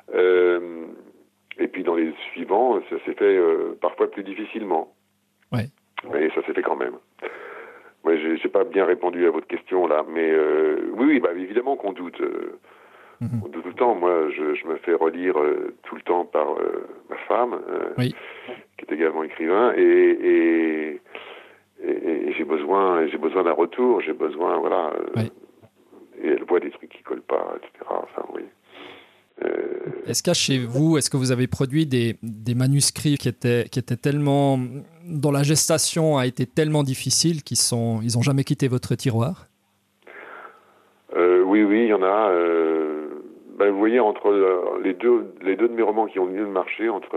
[1.59, 4.93] Et puis dans les suivants, ça s'est fait euh, parfois plus difficilement.
[5.51, 5.65] Ouais.
[6.11, 6.95] Mais ça s'est fait quand même.
[8.03, 11.29] Moi, j'ai, j'ai pas bien répondu à votre question là, mais euh, oui, oui, bah
[11.35, 12.19] évidemment qu'on doute.
[12.21, 12.57] Euh,
[13.21, 13.43] mm-hmm.
[13.45, 13.95] On doute tout le temps.
[13.95, 15.35] Moi, je, je me fais relire
[15.83, 16.55] tout le temps par
[17.09, 17.59] ma femme,
[17.97, 18.15] oui.
[18.77, 21.01] qui est également écrivain, et, et,
[21.83, 24.01] et, et j'ai besoin, j'ai besoin d'un retour.
[24.01, 24.93] J'ai besoin, voilà.
[26.23, 27.85] Et elle voit des trucs qui collent pas, etc.
[27.89, 28.23] Enfin.
[30.07, 33.79] Est-ce qu'à chez vous, est-ce que vous avez produit des, des, manuscrits qui étaient, qui
[33.79, 34.59] étaient tellement.
[35.05, 39.45] dont la gestation a été tellement difficile qu'ils n'ont ils ont jamais quitté votre tiroir?
[41.15, 42.29] Euh, Oui, oui, il y en a.
[42.31, 43.09] Euh,
[43.59, 46.89] ben, vous voyez, entre les deux, les deux de mes romans qui ont mieux marché,
[46.89, 47.15] entre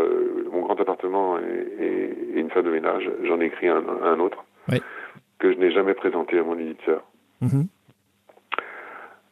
[0.52, 4.20] Mon grand appartement et, et, et Une femme de ménage, j'en ai écrit un, un
[4.20, 4.82] autre oui.
[5.38, 7.02] que je n'ai jamais présenté à mon éditeur.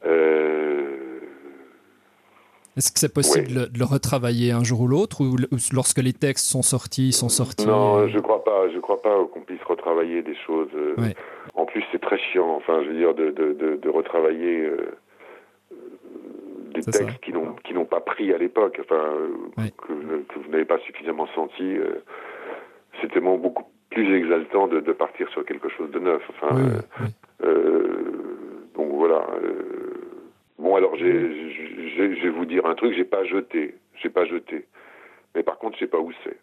[0.05, 0.72] Euh,
[2.77, 3.71] est-ce que c'est possible oui.
[3.71, 5.37] de le retravailler un jour ou l'autre ou
[5.73, 8.69] lorsque les textes sont sortis, ils sont sortis Non, je crois pas.
[8.73, 10.71] Je crois pas qu'on puisse retravailler des choses.
[10.97, 11.15] Oui.
[11.55, 12.55] En plus, c'est très chiant.
[12.57, 14.97] Enfin, je veux dire, de, de, de, de retravailler euh,
[16.75, 19.03] des textes qui n'ont qui n'ont pas pris à l'époque, enfin,
[19.59, 19.73] oui.
[19.77, 21.77] que, que, vous n'avez pas suffisamment senti.
[21.77, 22.03] Euh,
[23.01, 26.23] C'était beaucoup plus exaltant de, de, partir sur quelque chose de neuf.
[26.31, 26.57] Enfin,
[27.45, 28.13] euh,
[28.75, 29.27] donc voilà.
[30.63, 31.05] Bon, alors, je
[32.23, 33.75] vais vous dire un truc, j'ai pas jeté.
[34.01, 34.65] J'ai pas jeté.
[35.35, 36.39] Mais par contre, je sais pas où c'est.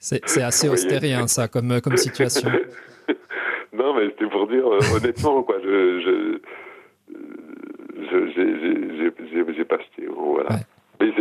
[0.26, 2.50] c'est assez austérien, ça, comme, comme situation.
[3.72, 6.40] non, mais c'était pour dire, euh, honnêtement, quoi, je, je,
[9.56, 10.08] j'ai pas acheté.
[10.08, 10.50] Voilà.
[10.50, 10.62] Ouais.
[11.00, 11.12] Mais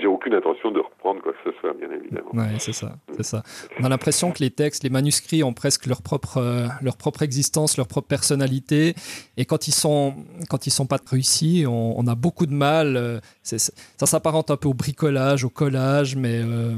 [0.00, 2.28] j'ai aucune intention de reprendre quoi que ce soit, bien évidemment.
[2.34, 3.42] Oui, c'est ça, c'est ça.
[3.80, 7.22] On a l'impression que les textes, les manuscrits ont presque leur propre, euh, leur propre
[7.22, 8.94] existence, leur propre personnalité.
[9.38, 10.14] Et quand ils sont,
[10.50, 12.96] quand ils sont pas réussis, on, on a beaucoup de mal.
[12.96, 16.72] Euh, ça s'apparente un peu au bricolage, au collage, mais euh,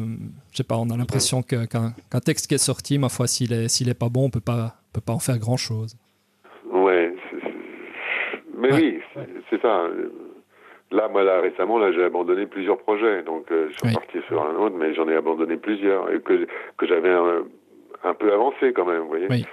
[0.53, 0.77] je sais pas.
[0.77, 1.79] On a l'impression qu'un qu
[2.11, 4.41] qu texte qui est sorti, ma foi, s'il est, s'il est pas bon, on peut
[4.41, 5.97] pas, peut pas en faire grand chose.
[6.73, 7.13] Ouais,
[8.57, 9.01] mais ouais.
[9.17, 9.87] oui, c'est ça.
[10.95, 13.25] Là, moi, là, récemment, là, j'ai abandonné plusieurs projets.
[13.25, 13.95] Donc, euh, je suis oui.
[13.95, 16.47] parti sur un autre, mais j'en ai abandonné plusieurs et que,
[16.79, 17.43] que j'avais un,
[18.05, 19.27] un, peu avancé quand même, vous voyez.
[19.29, 19.45] Oui.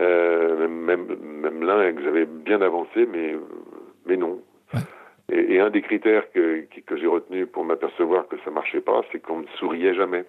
[0.00, 3.34] Euh, même même l'un que j'avais bien avancé, mais,
[4.04, 4.42] mais non.
[4.74, 4.80] Ouais.
[5.32, 9.00] Et, et, un des critères que, que j'ai retenu pour m'apercevoir que ça marchait pas,
[9.10, 10.26] c'est qu'on ne souriait jamais.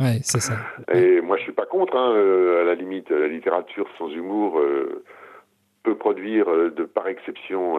[0.00, 0.54] Oui, c'est ça.
[0.92, 4.60] Et moi, je suis pas contre, hein, euh, à la limite, la littérature sans humour
[5.82, 7.78] peut produire de par exception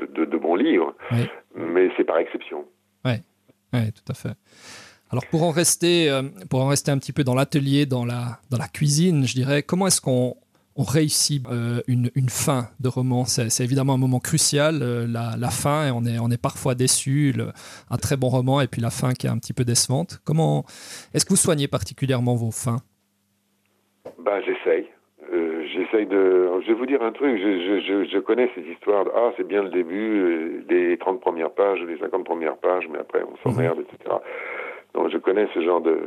[0.00, 1.28] de, de, de, bons livres, oui.
[1.54, 2.64] mais c'est par exception.
[3.04, 3.12] Oui,
[3.72, 4.34] ouais, tout à fait.
[5.10, 8.40] Alors pour en rester, euh, pour en rester un petit peu dans l'atelier, dans la,
[8.50, 10.36] dans la cuisine, je dirais, comment est-ce qu'on
[10.76, 13.24] on réussit euh, une, une, fin de roman?
[13.24, 16.74] C'est évidemment un moment crucial, euh, la, la, fin, et on est, on est parfois
[16.74, 17.52] déçu, le,
[17.90, 20.20] un très bon roman, et puis la fin qui est un petit peu décevante.
[20.24, 20.64] Comment
[21.14, 22.80] Est-ce que vous soignez particulièrement vos fins?
[24.22, 24.86] Ben, J'essaye.
[25.88, 26.50] Euh, j'essaye de.
[26.62, 27.38] Je vais vous dire un truc.
[27.38, 29.04] Je, je, je connais ces histoires.
[29.04, 32.98] De, ah, c'est bien le début, les 30 premières pages, les 50 premières pages, mais
[32.98, 33.82] après on s'emmerde, mmh.
[33.82, 34.16] etc.
[34.94, 35.98] Donc je connais ce genre de,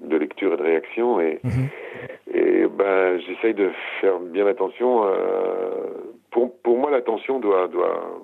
[0.00, 2.34] de lecture et de réaction et, mmh.
[2.34, 3.70] et ben j'essaye de
[4.00, 5.04] faire bien attention.
[5.04, 8.22] Euh, pour pour moi, l'attention doit doit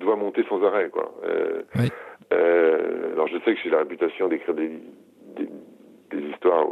[0.00, 1.12] doit monter sans arrêt, quoi.
[1.24, 1.88] Euh, oui.
[2.32, 4.70] euh, alors je sais que j'ai la réputation d'écrire des,
[5.36, 5.48] des,
[6.10, 6.66] des histoires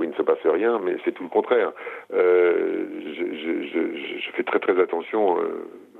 [0.00, 1.72] où, il ne se passe rien, mais c'est tout le contraire.
[2.12, 5.38] Euh, je, fais très très attention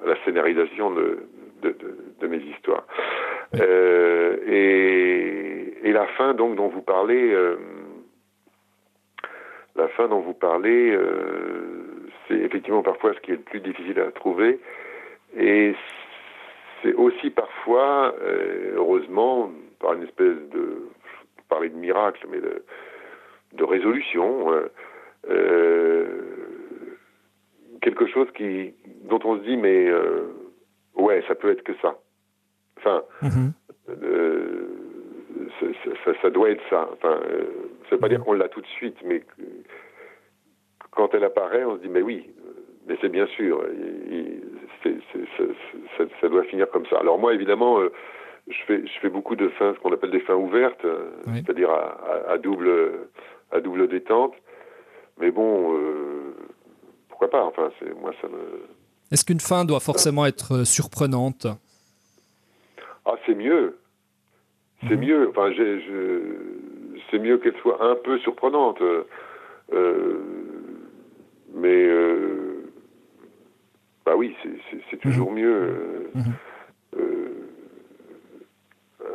[0.04, 1.18] à la scénarisation de,
[1.62, 2.86] de, mes histoires.
[3.54, 4.38] et,
[5.82, 7.36] et, la fin donc dont vous parlez,
[9.76, 10.96] la fin dont vous parlez,
[12.28, 14.60] c'est effectivement parfois ce qui est le plus difficile à trouver.
[15.36, 15.74] Et
[16.82, 18.14] c'est aussi parfois,
[18.74, 20.88] heureusement, par une espèce de,
[21.50, 22.64] parler de miracle, mais de,
[23.52, 24.68] de résolution, euh,
[25.28, 26.06] euh,
[27.80, 28.74] quelque chose qui,
[29.04, 30.26] dont on se dit, mais euh,
[30.94, 31.98] ouais, ça peut être que ça.
[32.78, 33.52] Enfin, mhm.
[36.04, 36.88] ça, ça, doit être ça.
[36.92, 37.20] Enfin,
[37.88, 39.22] ça veut pas dire qu'on l'a tout de suite, mais
[40.90, 42.30] quand elle apparaît, on se dit, mais oui,
[42.86, 43.62] mais c'est bien sûr,
[46.20, 46.98] ça, doit finir comme ça.
[46.98, 47.80] Alors moi, évidemment,
[48.50, 51.70] je fais, je fais beaucoup de fins, ce qu'on appelle des fins ouvertes, euh, c'est-à-dire
[51.70, 52.70] à, double,
[53.52, 54.34] à double détente.
[55.18, 56.34] Mais bon, euh,
[57.08, 58.62] pourquoi pas Enfin, c'est moi ça me.
[59.12, 61.46] Est-ce qu'une fin doit forcément être surprenante?
[63.04, 63.78] Ah, c'est mieux.
[64.88, 65.04] C'est mhm.
[65.04, 65.28] mieux.
[65.30, 65.84] Enfin, j'ai,
[67.10, 68.80] c'est mieux qu'elle soit un peu surprenante.
[69.72, 70.18] Euh,
[71.54, 71.88] mais
[74.06, 74.34] bah oui,
[74.90, 75.38] c'est, toujours mhm.
[75.38, 76.10] mieux.
[76.14, 76.32] Mhm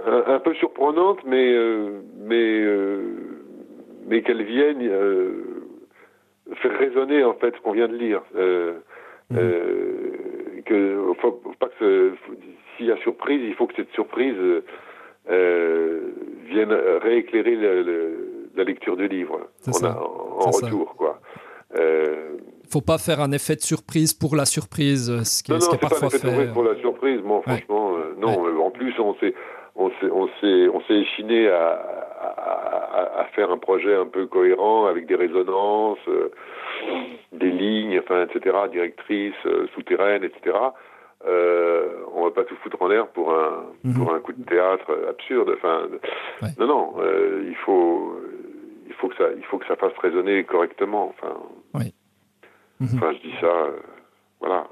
[0.06, 3.35] un, peu surprenante, mais euh, mais euh,
[4.06, 5.34] mais qu'elle vienne euh,
[6.62, 8.22] faire résonner en fait ce qu'on vient de lire.
[9.32, 9.40] Mmh.
[10.66, 12.14] que faut, pas que
[12.78, 14.36] s'il y a surprise, il faut que cette surprise
[15.28, 17.56] vienne rééclairer
[18.56, 20.96] la lecture du livre on a, en, retour, ça.
[20.96, 21.20] quoi.
[22.70, 25.72] faut pas faire un effet de surprise pour la surprise, ce qui, non, ce non,
[25.72, 26.48] qui est parfois pas un effet fait.
[26.48, 28.64] De pour la surprise, bon, franchement, non.
[28.64, 29.34] En plus, on s'est
[29.76, 32.05] on s'est on s'est échiné à,
[32.96, 36.32] à, à, faire un projet un peu cohérent avec des résonances, euh,
[37.34, 38.56] des lignes, enfin etc.
[38.72, 40.58] directrices euh, souterraines, etc.
[41.28, 43.94] Euh, on va pas tout foutre en l'air pour un mhm.
[43.96, 45.52] pour un coup de théâtre absurde.
[45.58, 45.88] Enfin,
[46.60, 48.20] non non, euh, il faut
[48.88, 51.14] il faut que ça il faut que ça fasse résonner correctement.
[51.18, 51.36] Enfin,
[51.74, 51.94] oui.
[52.82, 53.68] enfin je dis ça,
[54.40, 54.68] voilà.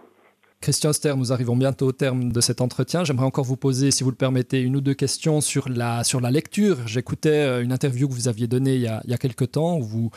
[0.64, 3.03] Christian Oster, nous arrivons bientôt au terme de cet entretien.
[3.03, 6.22] J'aimerais encore vous poser, si vous le permettez, une ou deux questions sur la, sur
[6.22, 6.88] la lecture.
[6.88, 9.43] J'écoutais euh, une interview que vous aviez donnée il y a, il y a quelque
[9.43, 10.09] temps où vous,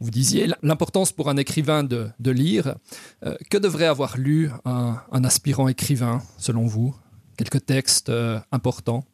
[0.00, 2.76] vous disiez l'importance pour un écrivain de, de lire.
[3.22, 6.96] Euh, que devrait avoir lu un, un, aspirant écrivain, selon vous?
[7.36, 9.04] Quelques textes euh, importants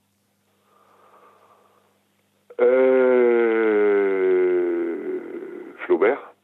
[5.86, 6.34] Flaubert.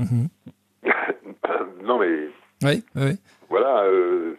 [0.00, 0.26] Mm
[1.84, 2.30] non mais
[2.62, 3.12] oui, oui.
[3.48, 3.84] Voilà.
[3.84, 4.34] Euh,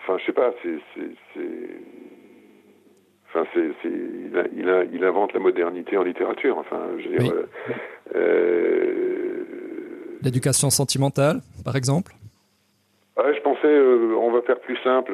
[0.00, 0.52] enfin, je sais pas.
[0.62, 0.78] C'est,
[3.28, 6.58] enfin, c'est, il, il, il, invente la modernité en littérature.
[6.58, 7.32] Enfin, je veux dire.
[7.32, 7.46] Euh,
[8.14, 9.44] euh,
[10.22, 12.12] L'éducation sentimentale, par exemple?
[13.16, 13.78] Ouais, je pensais,
[14.18, 15.12] on va faire plus simple.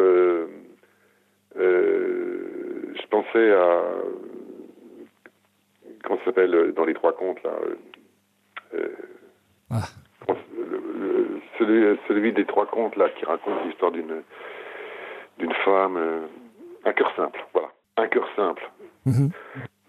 [1.56, 3.82] je pensais à
[6.02, 7.52] comment ça s'appelle dans les trois contes là.
[9.70, 9.82] ah
[12.08, 14.22] celui, des trois contes là qui raconte l'histoire d'une
[15.38, 16.20] d'une femme, euh,
[16.84, 18.70] un cœur simple, voilà, un cœur simple.
[19.06, 19.30] Mhm.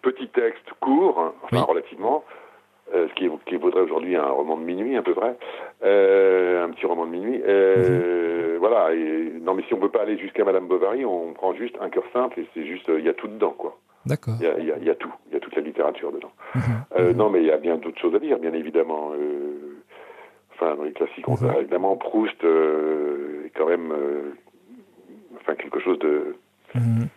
[0.01, 2.24] Petit texte court, enfin relativement,
[2.93, 5.38] euh, ce qui, qui vaudrait aujourd'hui un roman de minuit à peu près,
[5.84, 7.39] euh, un petit roman de minuit.
[7.39, 8.57] Mhm.
[8.59, 8.93] Voilà.
[8.93, 11.89] Et, non, mais si on peut pas aller jusqu'à Madame Bovary, on prend juste un
[11.89, 13.78] cœur simple et c'est juste, il y a tout dedans, quoi.
[14.05, 14.36] D'accord.
[14.41, 16.32] Il y, y a, tout, il y a toute la littérature dedans.
[16.55, 17.11] Mhm.
[17.15, 19.11] non, mais il y a bien d'autres choses à lire, bien évidemment.
[20.54, 24.32] Enfin, dans les classiques, on a évidemment Proust euh, est quand même, euh,
[25.36, 26.36] enfin quelque chose de
[26.76, 27.08] mhm.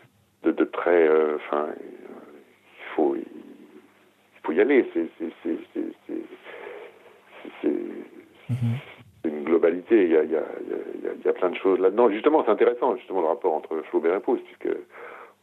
[0.44, 4.88] de, de, très, euh, enfin, il faut il faut y aller.
[4.94, 5.02] C'est
[8.48, 8.78] mhm.
[9.24, 10.04] une globalité.
[10.04, 10.44] Il y a il y a
[11.04, 12.10] il y a, plein de choses là-dedans.
[12.10, 14.74] Justement, c'est intéressant justement le rapport entre Flaubert et Proust, puisque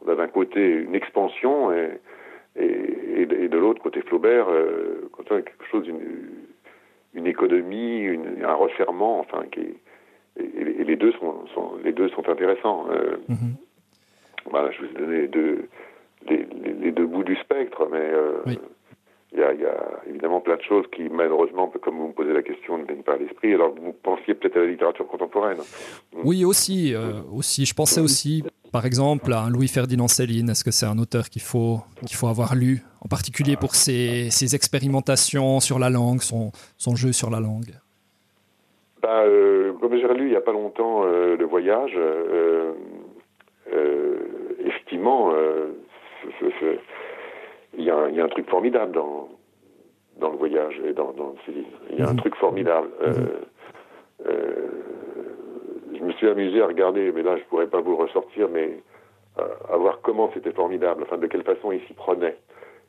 [0.04, 2.00] on a d'un côté une expansion et
[2.56, 4.46] et, et de, l'autre côté Flaubert,
[5.10, 5.98] quand on a quelque chose d'une
[7.14, 8.08] une économie,
[8.42, 9.74] un resserrement, enfin, qui
[10.36, 11.44] et, les deux sont,
[11.82, 12.86] les deux sont intéressants.
[12.90, 13.56] Euh, mhm.
[14.50, 15.68] Voilà, je vous ai donné les deux,
[16.28, 18.42] les, deux bouts du spectre, mais euh,
[19.32, 22.32] il y, a, y, a, évidemment plein de choses qui, malheureusement, comme vous me posez
[22.32, 23.54] la question, ne viennent pas à l'esprit.
[23.54, 25.58] Alors, vous pensiez peut-être à la littérature contemporaine.
[26.24, 26.94] Oui, aussi.
[26.94, 27.64] Euh, aussi.
[27.64, 28.44] Je pensais aussi
[28.74, 32.56] par exemple, un Louis-Ferdinand Céline, est-ce que c'est un auteur qu'il faut, qu'il faut avoir
[32.56, 37.38] lu, en particulier pour ses, ses expérimentations sur la langue, son, son jeu sur la
[37.38, 37.70] langue?
[39.00, 42.72] Bah, euh, Comme j'ai lu il n'y a pas longtemps euh, Le Voyage, euh,
[44.66, 45.30] effectivement,
[47.78, 49.28] il y, y, a un truc formidable dans,
[50.18, 51.62] dans le voyage et dans, dans Céline.
[51.92, 52.18] Il y a un mhm.
[52.18, 52.88] truc formidable.
[53.06, 53.28] Mhm.
[55.96, 58.82] Je me suis amusé à regarder, mais là je pourrais pas vous le ressortir, mais
[59.36, 62.36] à voir comment c'était formidable, enfin de quelle façon il s'y prenait.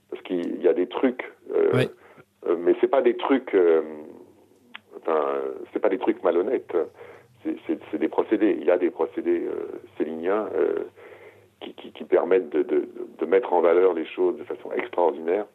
[0.10, 1.86] Parce qu'il y a des trucs, euh,
[2.47, 3.82] euh, mais c'est pas des trucs, euh,
[4.97, 5.26] enfin
[5.74, 6.76] c'est pas des trucs malhonnêtes.
[7.68, 8.58] C'est des procédés.
[8.60, 9.47] Il y a des procédés
[9.99, 10.49] céliniens
[11.60, 12.89] qui, qui, qui, permettent de, de,
[13.20, 15.45] de, mettre en valeur les choses de façon extraordinaire.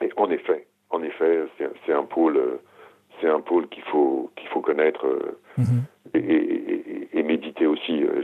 [0.00, 1.44] Et en effet, en effet,
[1.86, 2.58] c'est un pôle,
[3.20, 5.06] c'est un pôle qu'il faut qu'il faut connaître.
[5.58, 5.82] Mm-hmm
[6.14, 8.02] et, et, méditer aussi.
[8.02, 8.22] Euh,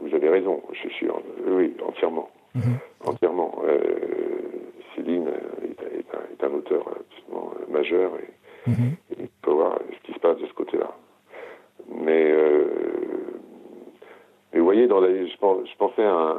[0.00, 1.06] vous avez raison, je suis
[1.46, 2.78] oui entièrement, mhm.
[3.04, 3.62] entièrement.
[3.64, 3.78] Euh,
[4.94, 8.96] Céline est, un, auteur absolument majeur et, mhm.
[9.18, 10.90] il faut voir ce qui se passe de ce côté-là.
[11.88, 12.64] Mais, euh,
[14.52, 16.34] mais vous voyez, dans la, je, pensais à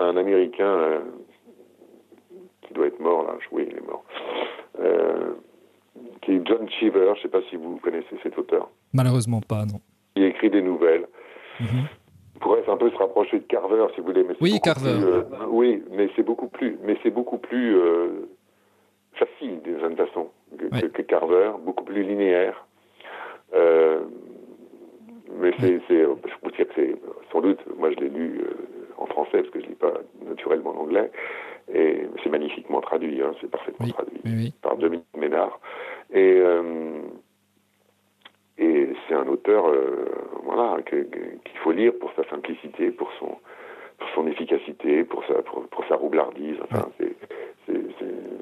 [0.00, 1.00] un, Américain
[2.62, 3.36] qui doit être mort là.
[3.52, 4.04] Oui, il est mort.
[6.22, 7.06] Qui est John Cheever.
[7.14, 8.68] Je ne sais pas si vous connaissez cet auteur.
[8.92, 9.80] Malheureusement pas, non
[10.16, 11.06] il écrit des nouvelles.
[11.60, 11.86] Mhm.
[12.40, 14.24] pourrait un peu se rapprocher de Carver, si vous voulez.
[14.24, 14.90] Mais oui, Carver.
[14.90, 18.28] Euh, oui, mais c'est beaucoup plus, mais c'est beaucoup plus euh,
[19.12, 20.28] facile d'une certaine façon
[20.58, 22.66] que, Carver, beaucoup plus linéaire.
[23.54, 24.00] Euh,
[25.40, 26.06] mais c'est, je
[26.42, 26.96] vous dire que c'est
[27.32, 28.40] sans doute, moi je l'ai lu
[28.98, 29.94] en français parce que je lis pas
[30.26, 31.10] naturellement en anglais,
[31.72, 35.60] et c'est magnifiquement traduit, hein, c'est parfaitement traduit par Dominique Ménard.
[36.12, 36.42] Et
[38.56, 40.04] et c'est un auteur, euh,
[40.44, 43.36] voilà, qu'il faut lire pour sa simplicité, pour son,
[43.98, 46.56] pour son efficacité, pour sa, pour, sa roublardise.
[46.62, 47.16] Enfin, c'est,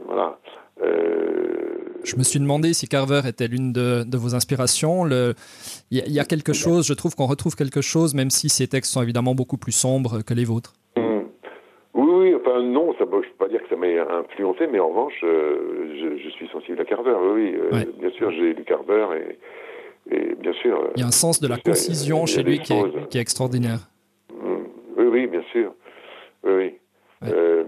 [0.04, 0.38] voilà.
[0.82, 5.06] Euh, je me suis demandé si Carver était l'une de, de, vos inspirations.
[5.06, 5.34] Il
[5.90, 9.02] y, a quelque chose, je trouve qu'on retrouve quelque chose, même si ces textes sont
[9.02, 10.74] évidemment beaucoup plus sombres que les vôtres.
[10.96, 11.22] Hmm.
[11.94, 13.86] Oui, oui, enfin non, ça, je ne peux pas dire que ça m'a
[14.18, 17.14] influencé, mais en revanche, euh, je, suis sensible à Carver.
[17.34, 19.38] Oui, oui bien sûr, j'ai lu Carver et
[20.10, 20.90] et bien sûr.
[20.96, 23.88] Il y a un sens de la concision chez lui qui est, qui est, extraordinaire.
[24.30, 24.64] Mm.
[24.96, 25.72] Oui, oui, bien sûr.
[26.44, 26.74] Oui, oui.
[27.24, 27.64] Euh,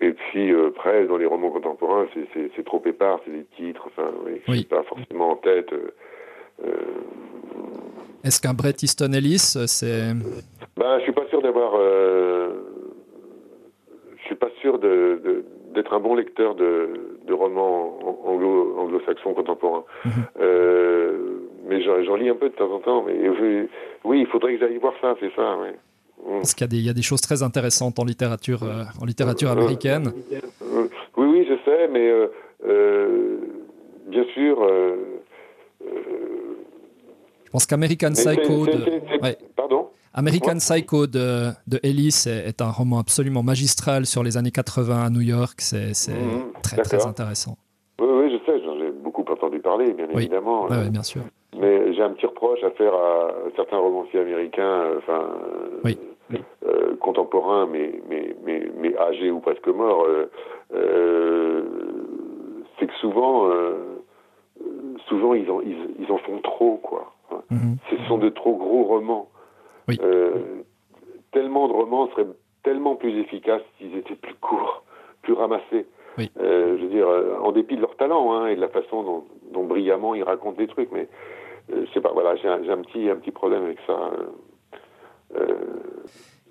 [0.00, 4.10] et puis euh, après, dans les romans contemporains, c'est trop épars, c'est des titres, enfin,
[4.24, 4.64] oui, oui.
[4.64, 5.72] pas forcément en tête.
[5.72, 6.68] Euh,
[8.24, 10.14] Est-ce qu'un Bret Easton Ellis, c'est.
[10.76, 11.72] Ben, je suis pas sûr d'avoir.
[14.16, 15.44] je suis pas sûr de
[15.76, 19.84] d'être un bon lecteur de, de romans anglo, anglo-saxons contemporains.
[20.04, 20.12] Mhm.
[20.40, 21.18] Euh,
[21.68, 23.04] mais j'en lis un peu de temps en temps.
[23.06, 23.28] Mais
[24.04, 25.58] oui, il faudrait que j'aille voir ça, c'est ça.
[25.58, 25.74] Ouais.
[26.26, 26.36] Mm.
[26.38, 30.12] Parce qu'il y, y, a des choses très intéressantes en littérature, euh, en littérature américaine.
[30.32, 32.10] Euh, oui, oui, je sais, mais
[34.06, 34.66] bien sûr.
[37.44, 38.66] je pense qu'American Psycho.
[39.56, 45.04] Pardon American Psycho de, de Ellis est, un roman absolument magistral sur les années 80
[45.04, 45.56] à New York.
[45.58, 47.58] C'est mhm, très, très intéressant.
[48.00, 50.66] Oui, oui, je sais, j'en ai beaucoup entendu parler, bien évidemment.
[50.70, 51.20] Oui, bien sûr.
[51.58, 55.22] Mais j'ai un petit reproche à faire à certains romanciers américains, euh, enfin,
[56.66, 60.06] euh, contemporains, mais, mais, mais, mais, âgés ou presque morts.
[60.74, 61.95] Euh,
[62.78, 63.50] c'est que souvent,
[65.08, 67.12] souvent ils en, ils, en font trop, quoi.
[67.50, 67.76] Mhm.
[67.90, 69.28] Ce sont de trop gros romans.
[70.00, 70.62] Euh,
[71.32, 72.26] tellement de romans seraient
[72.62, 74.84] tellement plus efficaces s'ils étaient plus courts,
[75.22, 75.86] plus ramassés.
[76.18, 79.24] Euh, je veux dire, euh, en dépit de leur talent hein, et de la façon
[79.52, 81.08] dont, brillamment ils racontent des trucs, mais
[81.68, 84.10] je sais pas, voilà, j'ai un, un, petit, un petit problème avec ça.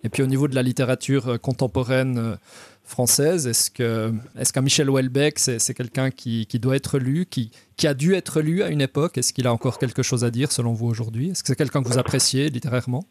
[0.03, 2.37] Et puis au niveau de la littérature contemporaine
[2.85, 7.51] française, est-ce que est-ce qu'un Michel Houellebecq, c'est quelqu'un qui, qui, doit être lu, qui,
[7.77, 9.17] qui, a dû être lu à une époque?
[9.17, 11.31] Est-ce qu'il a encore quelque chose à dire selon vous aujourd'hui?
[11.31, 13.03] Est-ce que c'est quelqu'un que vous appréciez littérairement?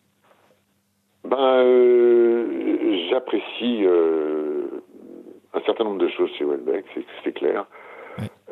[1.24, 4.82] Ben, euh, J'apprécie euh,
[5.54, 6.84] un certain nombre de choses chez Welbeck,
[7.24, 7.66] c'est clair.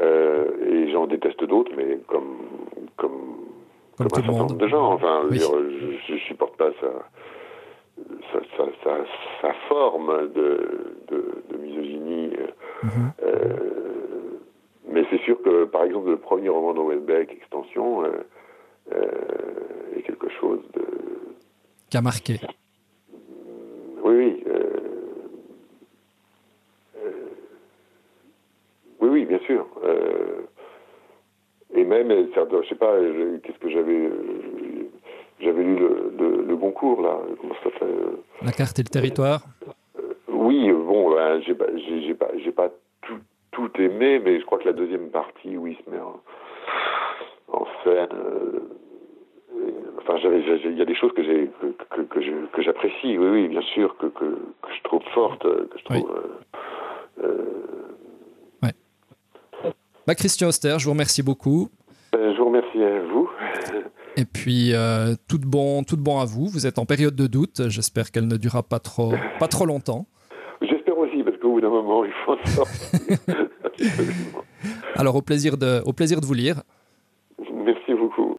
[0.00, 2.38] Euh, et j'en déteste d'autres, mais comme,
[2.96, 3.10] comme,
[3.96, 4.92] comme, un certain nombre de gens.
[4.92, 6.70] Enfin, je, ne supporte pas
[8.32, 9.04] sa, sa, sa,
[9.40, 12.30] sa forme de, de, de misogynie.
[12.82, 13.12] Mhm.
[14.88, 18.04] mais c'est sûr que, par exemple, le premier roman de Welbeck, Extension,
[19.96, 20.82] est quelque chose de...
[21.90, 22.40] Qui a marqué.
[24.02, 24.44] Oui, oui.
[24.46, 24.70] Euh,
[26.96, 27.10] euh,
[29.00, 29.66] oui, oui, bien sûr.
[29.84, 30.42] Euh,
[31.74, 32.96] et même, je sais pas,
[33.42, 34.10] qu'est-ce que j'avais.
[37.00, 37.18] Là.
[37.40, 37.96] Comment ça s'appelle
[38.42, 39.40] La carte et le territoire
[40.28, 43.18] Oui, bon, ben, j'ai pas, j'ai pas, pas tout,
[43.52, 46.20] tout, aimé, mais je crois que la deuxième partie, oui, se met en,
[47.52, 48.08] en scène
[49.98, 50.18] enfin,
[50.64, 51.50] il y a des choses que j'ai
[51.90, 56.10] que, que, que j'apprécie, oui, oui, bien sûr, que, je trop forte, que je trouve.
[58.62, 58.72] Ouais.
[60.06, 61.68] Bah, Christian Auster, je vous remercie beaucoup.
[62.12, 63.30] je vous remercie à vous.
[64.22, 64.72] Et puis,
[65.28, 66.46] tout, bon, tout bon à vous.
[66.46, 67.68] Vous êtes en période de doute.
[67.68, 70.06] J'espère qu'elle ne durera pas trop, pas trop longtemps.
[70.60, 73.16] J'espère aussi, parce qu'au bout d'un moment, il faut en sortir.
[74.94, 76.62] Alors, au plaisir, de, au plaisir de vous lire.
[77.52, 78.36] Merci beaucoup.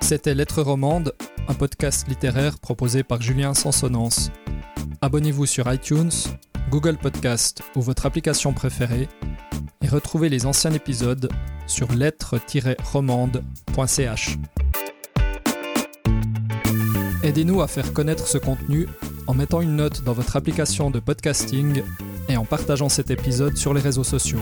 [0.00, 1.14] C'était Lettres Romande,
[1.48, 4.30] un podcast littéraire proposé par Julien Sansonance.
[5.00, 6.12] Abonnez-vous sur iTunes,
[6.70, 9.08] Google Podcast ou votre application préférée
[9.82, 11.28] et retrouvez les anciens épisodes
[11.66, 14.38] sur lettres-romande.ch.
[17.22, 18.88] Aidez-nous à faire connaître ce contenu
[19.26, 21.82] en mettant une note dans votre application de podcasting
[22.28, 24.40] et en partageant cet épisode sur les réseaux sociaux.